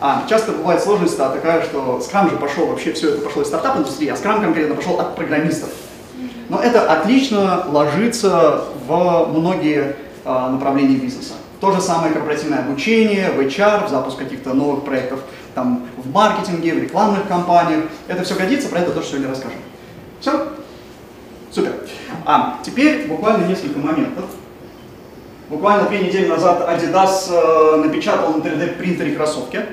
[0.00, 4.08] А, часто бывает сложность такая, что Scrum же пошел, вообще все это пошло из стартап-индустрии,
[4.08, 5.70] а Scrum конкретно пошел от программистов.
[6.52, 11.32] Но это отлично ложится в многие а, направления бизнеса.
[11.62, 15.20] То же самое корпоративное обучение, в HR, в запуск каких-то новых проектов
[15.54, 17.84] там, в маркетинге, в рекламных кампаниях.
[18.06, 19.60] Это все годится, про это тоже сегодня расскажем.
[20.20, 20.48] Все?
[21.50, 21.72] Супер.
[22.26, 24.26] А теперь буквально несколько моментов.
[25.48, 29.64] Буквально две недели назад Adidas э, напечатал на 3D принтере кроссовки.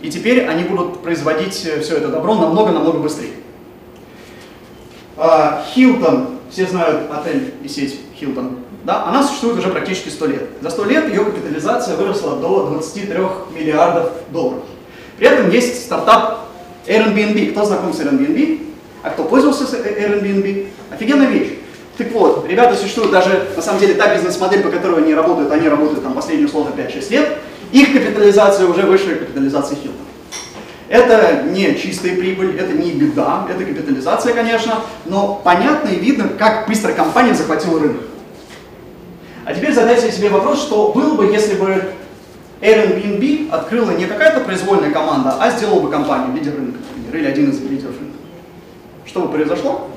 [0.00, 3.32] И теперь они будут производить э, все это добро намного-намного быстрее.
[5.74, 10.42] Хилтон, а, все знают отель и сеть Хилтон, да, она существует уже практически 100 лет.
[10.60, 13.16] За 100 лет ее капитализация выросла до 23
[13.54, 14.64] миллиардов долларов.
[15.16, 16.40] При этом есть стартап
[16.86, 17.52] Airbnb.
[17.52, 18.60] Кто знаком с Airbnb?
[19.02, 20.66] А кто пользовался Airbnb?
[20.90, 21.58] Офигенная вещь.
[21.96, 25.68] Так вот, ребята существуют даже, на самом деле, та бизнес-модель, по которой они работают, они
[25.68, 27.38] работают там последние условно 5-6 лет,
[27.72, 30.04] их капитализация уже выше капитализации Хилтона.
[30.94, 34.74] Это не чистая прибыль, это не беда, это капитализация, конечно,
[35.06, 38.02] но понятно и видно, как быстро компания захватила рынок.
[39.44, 41.82] А теперь задайте себе вопрос, что было бы, если бы
[42.60, 46.78] Airbnb открыла не какая-то произвольная команда, а сделала бы компанию, лидер рынка,
[47.12, 48.16] или один из лидеров рынка.
[49.04, 49.90] Что бы произошло?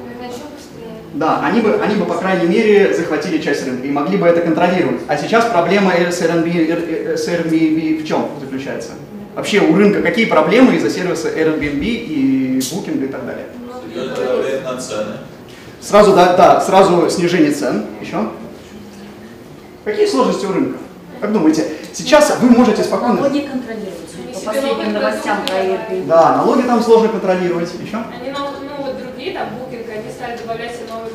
[1.14, 4.42] Да, они бы, они бы, по крайней мере, захватили часть рынка и могли бы это
[4.42, 5.02] контролировать.
[5.08, 8.94] А сейчас проблема с Airbnb, с Airbnb в чем заключается?
[9.38, 13.46] Вообще у рынка какие проблемы из-за сервиса Airbnb и Booking и так далее?
[14.64, 15.14] на цены.
[15.80, 17.86] Сразу, да, да, сразу снижение цен.
[18.02, 18.30] Еще?
[19.86, 20.80] Какие сложности у рынка?
[21.22, 23.22] Как думаете, сейчас вы можете спокойно...
[23.22, 24.34] Налоги контролировать.
[24.34, 26.08] По последним новостям про Airbnb.
[26.08, 27.72] Да, налоги там сложно контролировать.
[27.80, 27.98] Еще?
[27.98, 28.48] Они, ну,
[28.80, 31.07] вот другие, там, Booking, они стали добавлять новые.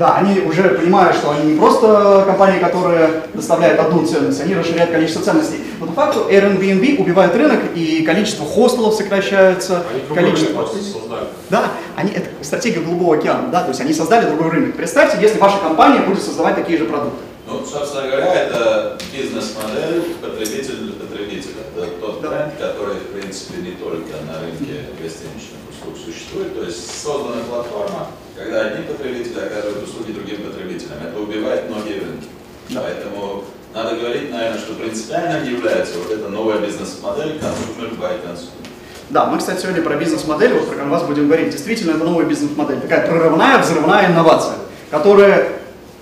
[0.00, 4.92] Да, они уже понимают, что они не просто компании, которые доставляют одну ценность, они расширяют
[4.92, 5.58] количество ценностей.
[5.78, 9.82] Но по факту Airbnb убивает рынок, и количество хостелов сокращается.
[9.92, 10.64] Они количество...
[10.64, 11.26] создали.
[11.50, 11.64] Да,
[11.96, 14.74] они, это стратегия Голубого океана, да, то есть они создали другой рынок.
[14.74, 17.20] Представьте, если ваша компания будет создавать такие же продукты.
[17.46, 21.60] Ну, собственно говоря, это бизнес-модель потребитель для потребителя.
[21.76, 26.58] Это тот тренд, который, в принципе, не только на рынке гостиничных услуг существует.
[26.58, 28.06] То есть создана платформа,
[28.40, 30.98] когда одни потребители оказывают услуги другим потребителям.
[31.06, 32.28] Это убивает многие рынки.
[32.70, 32.82] Да.
[32.82, 38.66] Поэтому надо говорить, наверное, что принципиально не является вот эта новая бизнес-модель consumer by consumer.
[39.10, 41.50] Да, мы, кстати, сегодня про бизнес-модель, вот про канвас будем говорить.
[41.50, 44.54] Действительно, это новая бизнес-модель, такая прорывная, взрывная инновация,
[44.90, 45.48] которая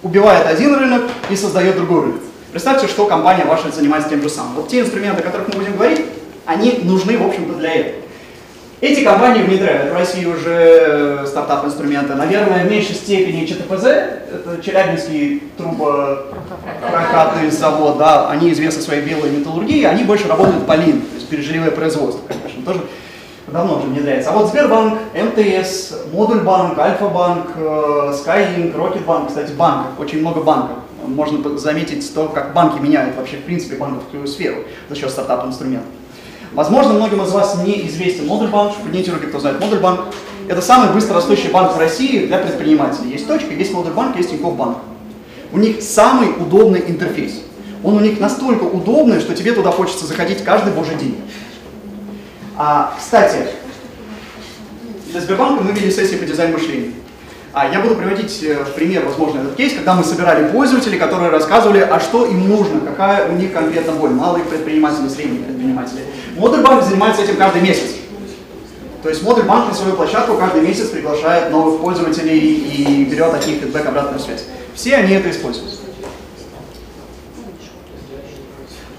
[0.03, 2.21] убивает один рынок и создает другой рынок.
[2.53, 4.55] Представьте, что компания ваша занимается тем же самым.
[4.55, 6.05] Вот те инструменты, о которых мы будем говорить,
[6.45, 8.08] они нужны, в общем-то, для этого.
[8.81, 12.15] Эти компании внедряют в России уже стартап-инструменты.
[12.15, 19.85] Наверное, в меньшей степени ЧТПЗ, это Челябинский трубопрокатный завод, да, они известны своей белой металлургией,
[19.85, 22.83] они больше работают по лин, то есть пережиливое производство, конечно, тоже
[23.49, 24.31] давно уже внедряется.
[24.31, 30.77] А вот Сбербанк, МТС, Модульбанк, Альфа-банк, э, Skylink, Рокетбанк, кстати, банков, очень много банков.
[31.05, 35.89] Можно заметить то, как банки меняют вообще, в принципе, банковскую сферу за счет стартап-инструментов.
[36.53, 38.77] Возможно, многим из вас не известен Модульбанк.
[38.77, 40.01] Поднимите руки, кто знает Модульбанк.
[40.49, 43.13] Это самый быстро растущий банк в России для предпринимателей.
[43.13, 44.79] Есть точка, есть Модульбанк, есть Тинькофф банк.
[45.53, 47.43] У них самый удобный интерфейс.
[47.85, 51.17] Он у них настолько удобный, что тебе туда хочется заходить каждый божий день.
[52.57, 53.47] А, кстати,
[55.11, 56.93] для Сбербанка мы вели сессии по дизайну мышления.
[57.53, 61.31] А я буду приводить э, в пример, возможно, этот кейс, когда мы собирали пользователей, которые
[61.31, 66.05] рассказывали, а что им нужно, какая у них конкретно боль, малые предприниматели, средние предприниматели.
[66.37, 67.95] Модуль банк занимается этим каждый месяц.
[69.03, 73.47] То есть модуль банк на свою площадку каждый месяц приглашает новых пользователей и берет от
[73.47, 74.45] них фидбэк, обратную связь.
[74.75, 75.73] Все они это используют.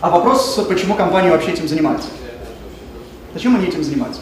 [0.01, 2.07] А вопрос, почему компания вообще этим занимается?
[3.33, 4.21] Зачем они этим занимаются?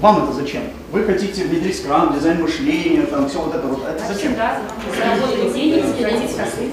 [0.00, 0.62] Вам это зачем?
[0.92, 3.80] Вы хотите внедрить скрам, дизайн мышления, там все вот это вот.
[3.88, 4.34] Это зачем?
[4.34, 6.70] Заработать денег, сократить косты.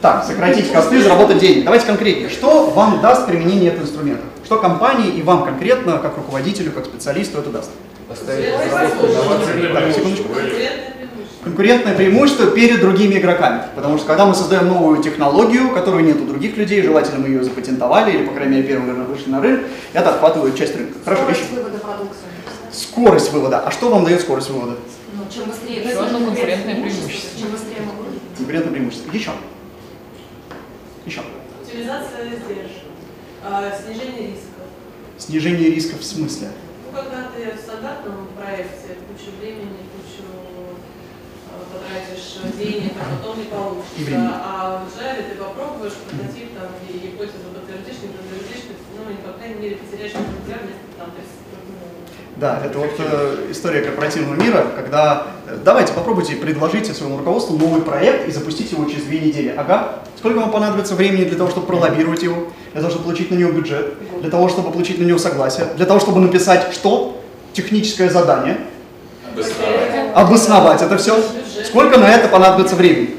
[0.00, 1.64] Так, сократить косты, заработать денег.
[1.64, 2.30] Давайте конкретнее.
[2.30, 4.24] Что вам даст применение этого инструмента?
[4.44, 7.70] Что компании и вам конкретно, как руководителю, как специалисту это даст?
[8.08, 8.18] Так,
[9.94, 10.28] секундочку.
[11.42, 13.64] Конкурентное преимущество перед другими игроками.
[13.74, 17.42] Потому что когда мы создаем новую технологию, которую нет у других людей, желательно мы ее
[17.42, 20.94] запатентовали или, по крайней мере, первым вышли на рынок, это отхватывает часть рынка.
[21.04, 21.54] Хорошо, Скорость еще.
[21.56, 22.26] вывода продукции.
[22.70, 23.58] Скорость вывода.
[23.60, 24.76] А что вам дает скорость вывода?
[25.14, 25.82] Ну, чем быстрее.
[25.82, 27.40] Еще одно конкурентное преимущество.
[27.40, 28.20] Чем быстрее мы выводим.
[28.36, 29.10] Конкурентное преимущество.
[29.12, 29.30] Еще.
[31.04, 31.20] Еще.
[31.60, 32.86] Утилизация издержек,
[33.44, 34.62] а, снижение рисков.
[35.18, 36.48] Снижение рисков в смысле?
[36.86, 40.22] Ну, когда ты в стандартном проекте кучу времени, кучу
[42.58, 44.40] денег, а потом не получится.
[44.44, 48.62] А в Java ты попробуешь прототип, там, и гипотезу подтвердишь, не подтвердишь,
[48.96, 51.42] ну, и, по крайней мере, потеряешь популярность, там, то есть,
[52.36, 57.82] да, это вот э, история корпоративного мира, когда э, давайте попробуйте предложите своему руководству новый
[57.82, 59.54] проект и запустить его через две недели.
[59.56, 63.36] Ага, сколько вам понадобится времени для того, чтобы пролоббировать его, для того, чтобы получить на
[63.36, 67.22] него бюджет, для того, чтобы получить на него согласие, для того, чтобы написать что?
[67.52, 68.58] Техническое задание.
[69.30, 70.01] Обосновать.
[70.14, 71.16] Обосновать это все.
[71.64, 73.10] Сколько на это понадобится времени?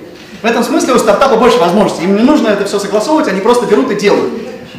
[0.42, 2.04] В этом смысле у стартапа больше возможностей.
[2.04, 4.34] Им не нужно это все согласовывать, они просто берут и делают.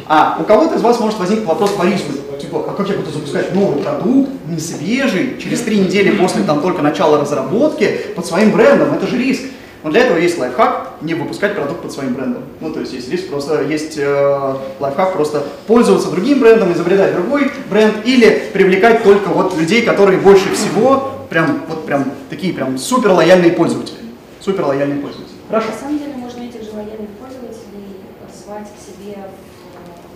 [0.07, 2.11] А у кого-то из вас может возникнуть вопрос по риску.
[2.39, 6.61] Типа, а как я буду запускать новый продукт, не свежий, через три недели после там
[6.61, 8.93] только начала разработки, под своим брендом?
[8.93, 9.41] Это же риск.
[9.81, 12.43] Но для этого есть лайфхак, не выпускать продукт под своим брендом.
[12.59, 17.51] Ну, то есть есть риск просто, есть э, лайфхак просто пользоваться другим брендом, изобретать другой
[17.69, 23.11] бренд или привлекать только вот людей, которые больше всего прям, вот прям такие прям супер
[23.11, 23.97] лояльные пользователи.
[24.39, 25.35] Супер лояльные пользователи.
[25.47, 25.69] Хорошо.
[25.69, 29.17] На самом деле можно этих же лояльных пользователей позвать к себе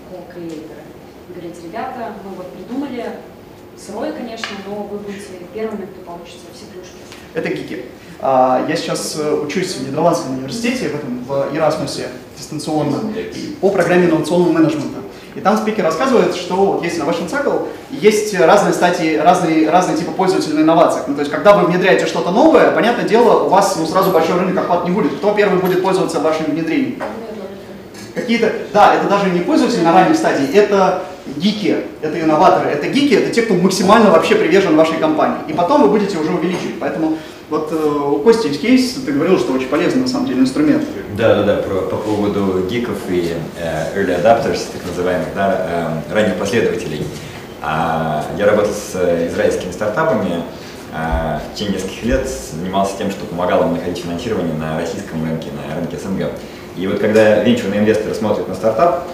[0.10, 0.84] в co-креаторы.
[1.30, 3.06] Говорить, ребята, мы вот придумали,
[3.78, 6.98] сырое, конечно, но вы будете первыми, кто получится все плюшки.
[7.34, 7.86] Это гики.
[8.20, 13.14] А, Я сейчас э, учусь в Нидерландском университете, в этом в Erasmus дистанционно,
[13.62, 15.00] по программе инновационного менеджмента.
[15.40, 20.12] И там спикер рассказывает, что вот есть Innovation Cycle, есть разные стадии, разные, разные типы
[20.12, 21.08] пользователей на инновациях.
[21.08, 24.38] Ну, то есть, когда вы внедряете что-то новое, понятное дело, у вас ну, сразу большой
[24.38, 25.16] рынок охват не будет.
[25.16, 27.02] Кто первый будет пользоваться вашим внедрением?
[28.14, 31.04] Какие-то, да, это даже не пользователи на ранней стадии, это
[31.38, 35.40] гики, это инноваторы, это гики, это те, кто максимально вообще привержен вашей компании.
[35.48, 36.80] И потом вы будете уже увеличивать.
[36.80, 37.18] Поэтому
[37.50, 40.84] вот э, у Кости есть кейс, ты говорил, что очень полезный на самом деле инструмент.
[41.18, 46.14] Да, да, да, про, по поводу гиков и э, early adapters, так называемых, да, э,
[46.14, 47.04] ранних последователей.
[47.62, 50.44] А, я работал с э, израильскими стартапами,
[50.94, 55.50] а, в течение нескольких лет занимался тем, что помогал им находить финансирование на российском рынке,
[55.52, 56.32] на рынке СНГ.
[56.78, 59.08] И вот когда венчурные инвесторы смотрят на стартап,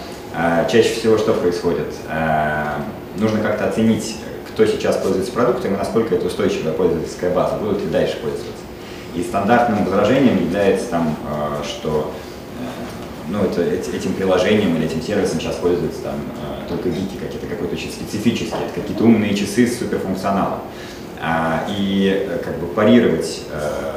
[0.68, 1.86] чаще всего что происходит?
[2.10, 2.82] А,
[3.18, 4.16] нужно как-то оценить,
[4.48, 8.52] кто сейчас пользуется продуктом и насколько это устойчивая пользовательская база, будут ли дальше пользоваться.
[9.14, 12.12] И стандартным возражением является там, а, что
[12.60, 12.64] э,
[13.28, 16.14] ну, это, эти- этим приложением или этим сервисом сейчас пользуются там
[16.68, 20.58] только гики, какие-то какой-то очень специфические, это какие-то умные часы с суперфункционалом.
[21.22, 23.92] А, И э, как бы парировать э,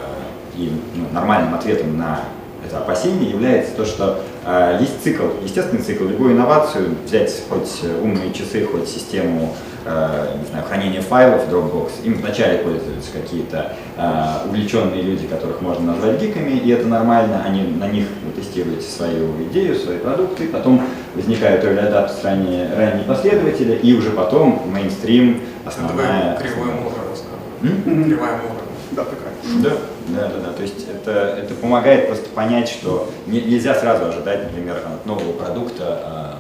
[0.55, 2.21] и ну, нормальным ответом на
[2.69, 7.99] это опасение является то, что э, есть цикл, естественный цикл, любую инновацию, взять хоть э,
[8.01, 9.55] умные часы, хоть систему
[9.85, 15.93] э, не знаю, хранения файлов Dropbox, им вначале пользуются какие-то э, увлеченные люди, которых можно
[15.93, 20.83] назвать гиками, и это нормально, они на них вы тестируете свою идею, свои продукты, потом
[21.15, 26.37] возникают early adapters, ранние, ранние последователи, и уже потом мейнстрим, основная...
[26.37, 27.39] Кривой основная- Мура рассказывал.
[27.63, 28.03] М?
[28.05, 28.59] Кривая Мура.
[28.91, 29.33] Да, такая.
[29.61, 29.69] Да,
[30.07, 30.53] да, да, да.
[30.53, 35.33] То есть это, это помогает просто понять, что не- нельзя сразу ожидать, например, от нового
[35.33, 36.35] продукта а,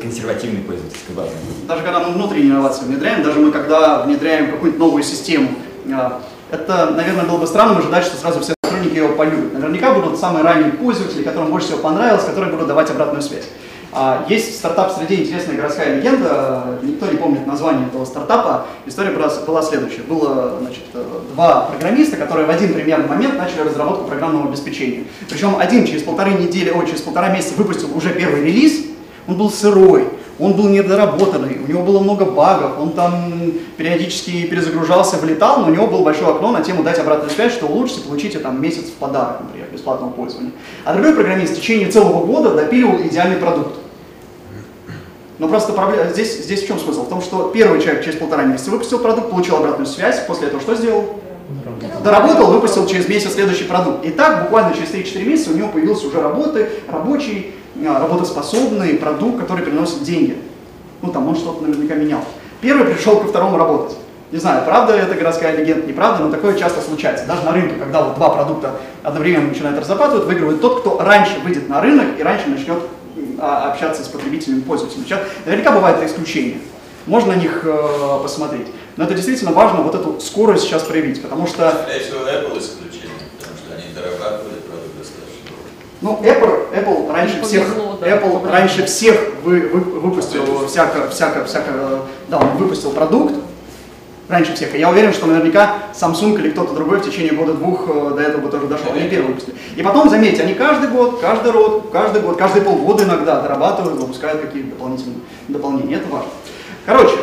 [0.00, 1.30] консервативной пользовательской базы.
[1.66, 5.50] Даже когда мы внутренние инновации внедряем, даже мы когда внедряем какую-нибудь новую систему,
[5.92, 9.52] а, это, наверное, было бы странно ожидать, что сразу все сотрудники его полюбят.
[9.52, 13.44] Наверняка будут самые ранние пользователи, которым больше всего понравилось, которые будут давать обратную связь.
[13.90, 18.66] А, Есть в стартап-среде интересная городская легенда, никто не помнит название этого стартапа.
[18.86, 20.02] История была, следующая.
[20.02, 25.04] Было значит, э, два программиста, которые в один примерный момент начали разработку программного обеспечения.
[25.28, 28.84] Причем один через полторы недели, ой, через полтора месяца выпустил уже первый релиз,
[29.26, 35.16] он был сырой, он был недоработанный, у него было много багов, он там периодически перезагружался,
[35.16, 38.38] влетал, но у него было большое окно на тему дать обратную связь, что улучшите, получите
[38.38, 40.52] там месяц в подарок, например, бесплатного пользования.
[40.84, 43.76] А другой программист в течение целого года допиливал идеальный продукт.
[45.38, 47.04] Но просто проблема, здесь, здесь в чем смысл?
[47.04, 50.60] В том, что первый человек через полтора месяца выпустил продукт, получил обратную связь, после этого
[50.60, 51.20] что сделал?
[52.02, 54.04] Доработал, выпустил через месяц следующий продукт.
[54.04, 57.54] И так буквально через 3-4 месяца у него появился уже работы, рабочий,
[57.86, 60.36] а, работоспособный продукт, который приносит деньги.
[61.02, 62.20] Ну там он что-то наверняка менял.
[62.60, 63.96] Первый пришел ко второму работать.
[64.30, 67.26] Не знаю, правда это городская легенда, неправда, но такое часто случается.
[67.26, 71.68] Даже на рынке, когда вот два продукта одновременно начинают разрабатывать, выигрывает тот, кто раньше выйдет
[71.68, 72.78] на рынок и раньше начнет
[73.38, 75.06] а, общаться с потребителями, пользователями.
[75.06, 76.58] Сейчас наверняка бывают исключения.
[77.06, 78.66] Можно на них э, посмотреть.
[78.98, 83.16] Но это действительно важно вот эту скорость сейчас проявить, потому что Скорее всего, Apple исключение,
[83.38, 85.56] потому что они дорабатывали продукт достаточно.
[86.02, 91.46] Ну, Apple, Apple раньше всех, Повезло, да, Apple раньше всех вы, вы- выпустил всяко, всяко,
[91.46, 93.34] всяко, да, он выпустил продукт
[94.28, 94.74] раньше всех.
[94.74, 98.42] И я уверен, что наверняка Samsung или кто-то другой в течение года-двух э, до этого
[98.42, 98.92] бы тоже дошел.
[98.92, 99.56] Они первые выпустили.
[99.76, 104.42] И потом, заметьте, они каждый год, каждый год, каждый год, каждые полгода иногда дорабатывают, выпускают
[104.42, 105.18] какие-то дополнительные
[105.48, 105.96] дополнения.
[105.96, 106.30] Это важно.
[106.86, 107.16] Короче,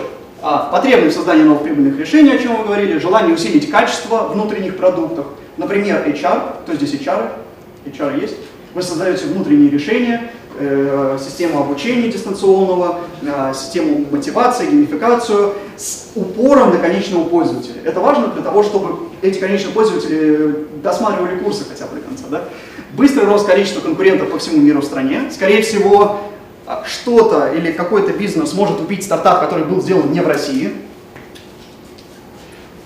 [0.48, 4.78] А, потребность в создании новых прибыльных решений, о чем мы говорили, желание усилить качество внутренних
[4.78, 5.26] продуктов.
[5.58, 7.32] Например, HR, кто здесь HR?
[7.86, 8.36] HR есть?
[8.76, 10.30] Вы создаете внутренние решения,
[11.20, 17.82] систему обучения дистанционного, э, систему мотивации, геймификацию с упором на конечного пользователя.
[17.84, 22.26] Это важно для того, чтобы эти конечные пользователи досматривали курсы хотя бы до конца.
[22.30, 22.44] Да?
[22.94, 25.30] Быстрый рост количества конкурентов по всему миру в стране.
[25.32, 26.22] Скорее всего,
[26.86, 30.72] что-то или какой-то бизнес может купить стартап, который был сделан не в России.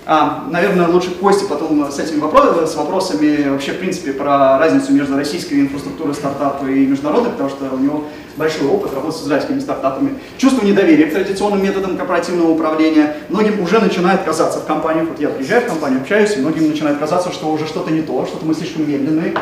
[0.06, 4.92] А, наверное, лучше Кости потом с этими вопросами, с вопросами вообще, в принципе, про разницу
[4.92, 8.04] между российской инфраструктурой стартапа и международной, потому что у него
[8.36, 10.18] большой опыт работы с израильскими стартапами.
[10.38, 13.16] Чувство недоверия к традиционным методам корпоративного управления.
[13.28, 16.98] Многим уже начинает казаться в компаниях, вот я приезжаю в компанию, общаюсь, и многим начинает
[16.98, 19.34] казаться, что уже что-то не то, что-то мы слишком медленные,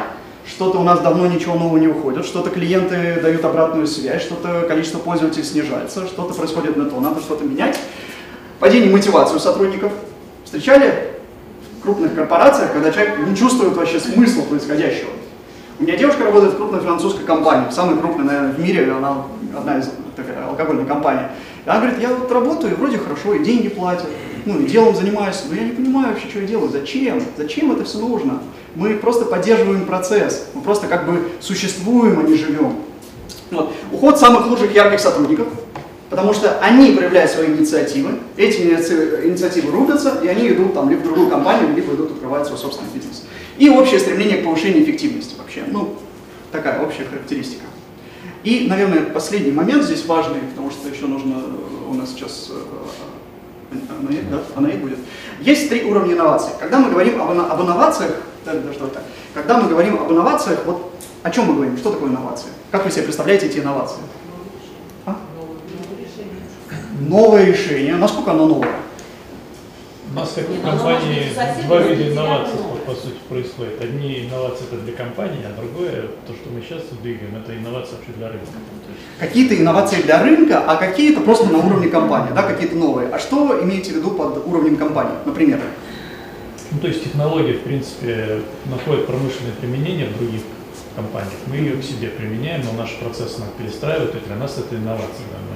[0.45, 4.99] что-то у нас давно ничего нового не уходит, что-то клиенты дают обратную связь, что-то количество
[4.99, 7.79] пользователей снижается, что-то происходит не то, надо что-то менять.
[8.59, 9.93] Падение мотивации у сотрудников.
[10.49, 11.11] Встречали
[11.79, 15.11] в крупных корпорациях, когда человек не чувствует вообще смысла происходящего.
[15.79, 19.25] У меня девушка работает в крупной французской компании, самой крупной, наверное, в мире, она
[19.55, 21.33] одна из такая алкогольная компания.
[21.67, 24.07] И она говорит, я вот работаю, вроде хорошо, и деньги платят,
[24.47, 27.85] ну, и делом занимаюсь, но я не понимаю вообще, что я делаю, зачем, зачем это
[27.85, 28.39] все нужно.
[28.75, 32.77] Мы просто поддерживаем процесс, мы просто как бы существуем, а не живем.
[33.51, 33.75] Вот.
[33.93, 35.49] Уход самых лучших ярких сотрудников,
[36.11, 41.05] потому что они проявляют свои инициативы, эти инициативы рубятся, и они идут там либо в
[41.05, 43.25] другую компанию, либо идут открывать свой собственный бизнес.
[43.59, 45.65] И общее стремление к повышению эффективности вообще.
[45.67, 45.97] Ну,
[46.53, 47.65] такая общая характеристика.
[48.45, 51.43] И, наверное, последний момент здесь важный, потому что еще нужно
[51.89, 54.39] у нас сейчас э, Анаид, да?
[54.57, 54.99] Анаид будет.
[55.41, 56.53] Есть три уровня инноваций.
[56.59, 58.13] Когда мы говорим об, об инновациях,
[58.45, 59.03] да, что это?
[59.35, 60.93] Когда мы говорим об инновациях, вот
[61.23, 61.77] о чем мы говорим?
[61.77, 62.49] Что такое инновации?
[62.71, 63.99] Как вы себе представляете эти инновации?
[67.01, 67.97] Новое решение.
[67.97, 68.71] Насколько оно новое?
[70.11, 71.31] У нас как в компании
[71.67, 73.81] два вида инноваций по сути происходит.
[73.83, 78.13] Одни инновации это для компании, а другое, то, что мы сейчас двигаем, это инновации вообще
[78.17, 78.47] для рынка.
[79.21, 83.11] Какие-то инновации для рынка, а какие-то просто на уровне компании, да, какие-то новые.
[83.11, 85.61] А что имеете в виду под уровнем компании, например?
[86.71, 90.41] Ну, то есть технология, в принципе, находит промышленное применение в других
[90.97, 91.39] компаниях.
[91.47, 95.27] Мы ее к себе применяем, но наши процессы надо перестраивать, и для нас это инновация
[95.27, 95.48] в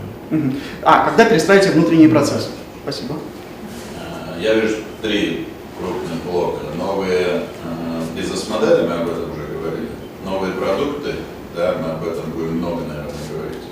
[0.82, 2.48] А, когда перестраиваете внутренние процессы?
[2.82, 3.16] Спасибо.
[4.40, 5.46] Я вижу три
[5.78, 6.64] крупных блока.
[6.76, 7.42] Новые э,
[8.16, 9.88] бизнес-модели, мы об этом уже говорили.
[10.24, 11.14] Новые продукты,
[11.54, 13.62] да, мы об этом будем много, наверное, говорить.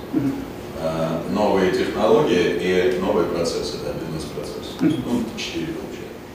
[0.81, 4.77] Э, новые технологии и новые процессы, да, бизнес-процессы.
[4.81, 5.91] Ну, четыре получается.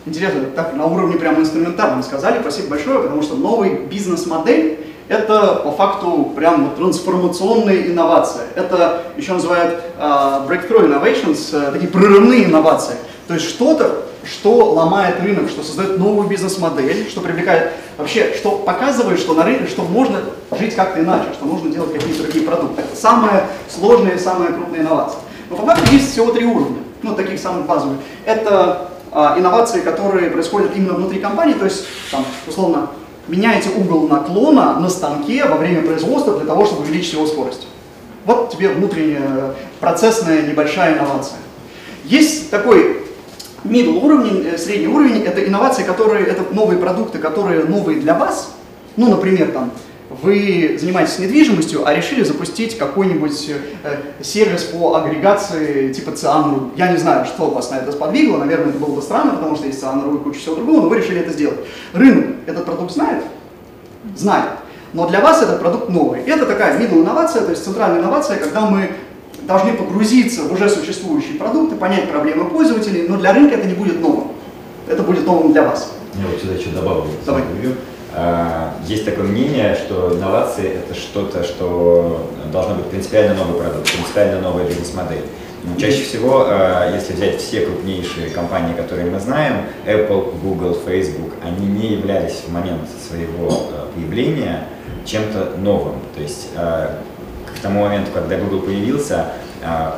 [0.06, 5.72] Интересно, так на уровне прямо инструментарно сказали, спасибо большое, потому что новый бизнес-модель это по
[5.72, 8.42] факту прям трансформационные инновации.
[8.54, 12.96] Это еще называют uh, breakthrough innovations, uh, такие прорывные инновации.
[13.28, 19.20] То есть что-то, что ломает рынок, что создает новую бизнес-модель, что привлекает, вообще, что показывает,
[19.20, 20.20] что на рынке, что можно
[20.58, 22.82] жить как-то иначе, что нужно делать какие-то другие продукты.
[22.82, 25.20] Это самая сложная и самая крупная инновация.
[25.50, 27.98] Но по факту есть всего три уровня, ну, таких самых базовых.
[28.24, 32.90] Это а, инновации, которые происходят именно внутри компании, то есть, там, условно,
[33.28, 37.66] меняете угол наклона на станке во время производства для того, чтобы увеличить его скорость.
[38.24, 41.38] Вот тебе внутренняя процессная небольшая инновация.
[42.04, 43.02] Есть такой
[43.64, 48.52] middle уровень, э, средний уровень, это инновации, которые, это новые продукты, которые новые для вас.
[48.96, 49.70] Ну, например, там,
[50.08, 53.50] вы занимаетесь недвижимостью, а решили запустить какой-нибудь
[53.82, 56.70] э, сервис по агрегации типа Cian.ru.
[56.76, 59.66] Я не знаю, что вас на это сподвигло, наверное, это было бы странно, потому что
[59.66, 61.58] есть Cian.ru и куча всего другого, но вы решили это сделать.
[61.92, 63.24] Рынок этот продукт знает?
[64.16, 64.50] Знает.
[64.92, 66.20] Но для вас этот продукт новый.
[66.22, 68.92] Это такая middle инновация, то есть центральная инновация, когда мы
[69.42, 74.00] должны погрузиться в уже существующие продукты, понять проблемы пользователей, но для рынка это не будет
[74.00, 74.28] новым.
[74.88, 75.92] Это будет новым для вас.
[76.14, 77.10] Я вот сюда еще добавлю.
[77.26, 77.42] Давай.
[78.18, 84.40] А, есть такое мнение, что инновации это что-то, что должно быть принципиально новый продукт, принципиально
[84.40, 85.24] новая бизнес-модель.
[85.78, 91.66] Чаще всего, а, если взять все крупнейшие компании, которые мы знаем, Apple, Google, Facebook, они
[91.66, 94.66] не являлись в момент своего а, появления
[95.04, 95.96] чем-то новым.
[96.14, 99.26] То есть к тому моменту, когда Google появился,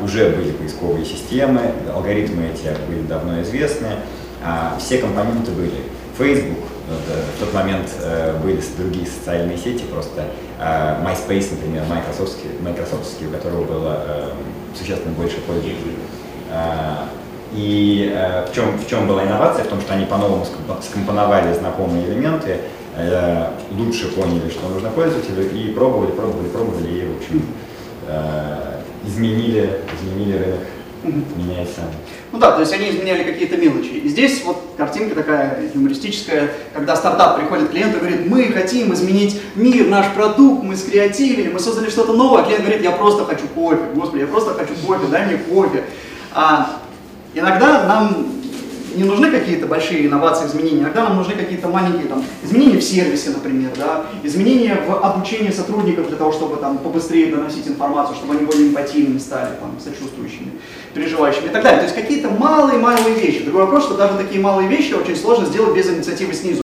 [0.03, 3.89] уже были поисковые системы, алгоритмы эти были давно известны,
[4.79, 5.81] все компоненты были.
[6.19, 6.59] Facebook,
[6.89, 10.25] в тот момент э, были другие социальные сети, просто
[10.59, 14.31] а, MySpace, например, Microsoftский, Microsoftский у которого было э,
[14.77, 15.97] существенно больше пользователей.
[17.55, 18.15] И
[18.51, 19.65] в чем, в чем была инновация?
[19.65, 20.47] В том, что они по-новому
[20.83, 22.59] скомпоновали знакомые элементы,
[23.01, 27.47] Э, лучше поняли, что нужно пользователю, и пробовали, пробовали, пробовали, и, в общем,
[28.09, 30.61] э, изменили, изменили рынок
[31.05, 31.87] меняет сам.
[32.33, 33.89] Ну да, то есть они изменяли какие-то мелочи.
[33.89, 38.93] И здесь вот картинка такая юмористическая, когда стартап приходит к клиенту и говорит, мы хотим
[38.93, 43.25] изменить мир, наш продукт, мы скреативили, мы создали что-то новое, а клиент говорит, я просто
[43.25, 45.85] хочу кофе, господи, я просто хочу кофе, дай мне кофе.
[46.33, 46.81] А
[47.35, 48.39] иногда нам
[48.95, 53.31] не нужны какие-то большие инновации, изменения, иногда нам нужны какие-то маленькие там, изменения в сервисе,
[53.31, 58.45] например, да, изменения в обучении сотрудников для того, чтобы там, побыстрее доносить информацию, чтобы они
[58.45, 60.53] более эмпатийными стали, там, сочувствующими,
[60.95, 61.81] переживающими и так далее.
[61.81, 63.45] То есть какие-то малые-малые вещи.
[63.45, 66.57] Другой вопрос, что даже такие малые вещи очень сложно сделать без инициативы снизу.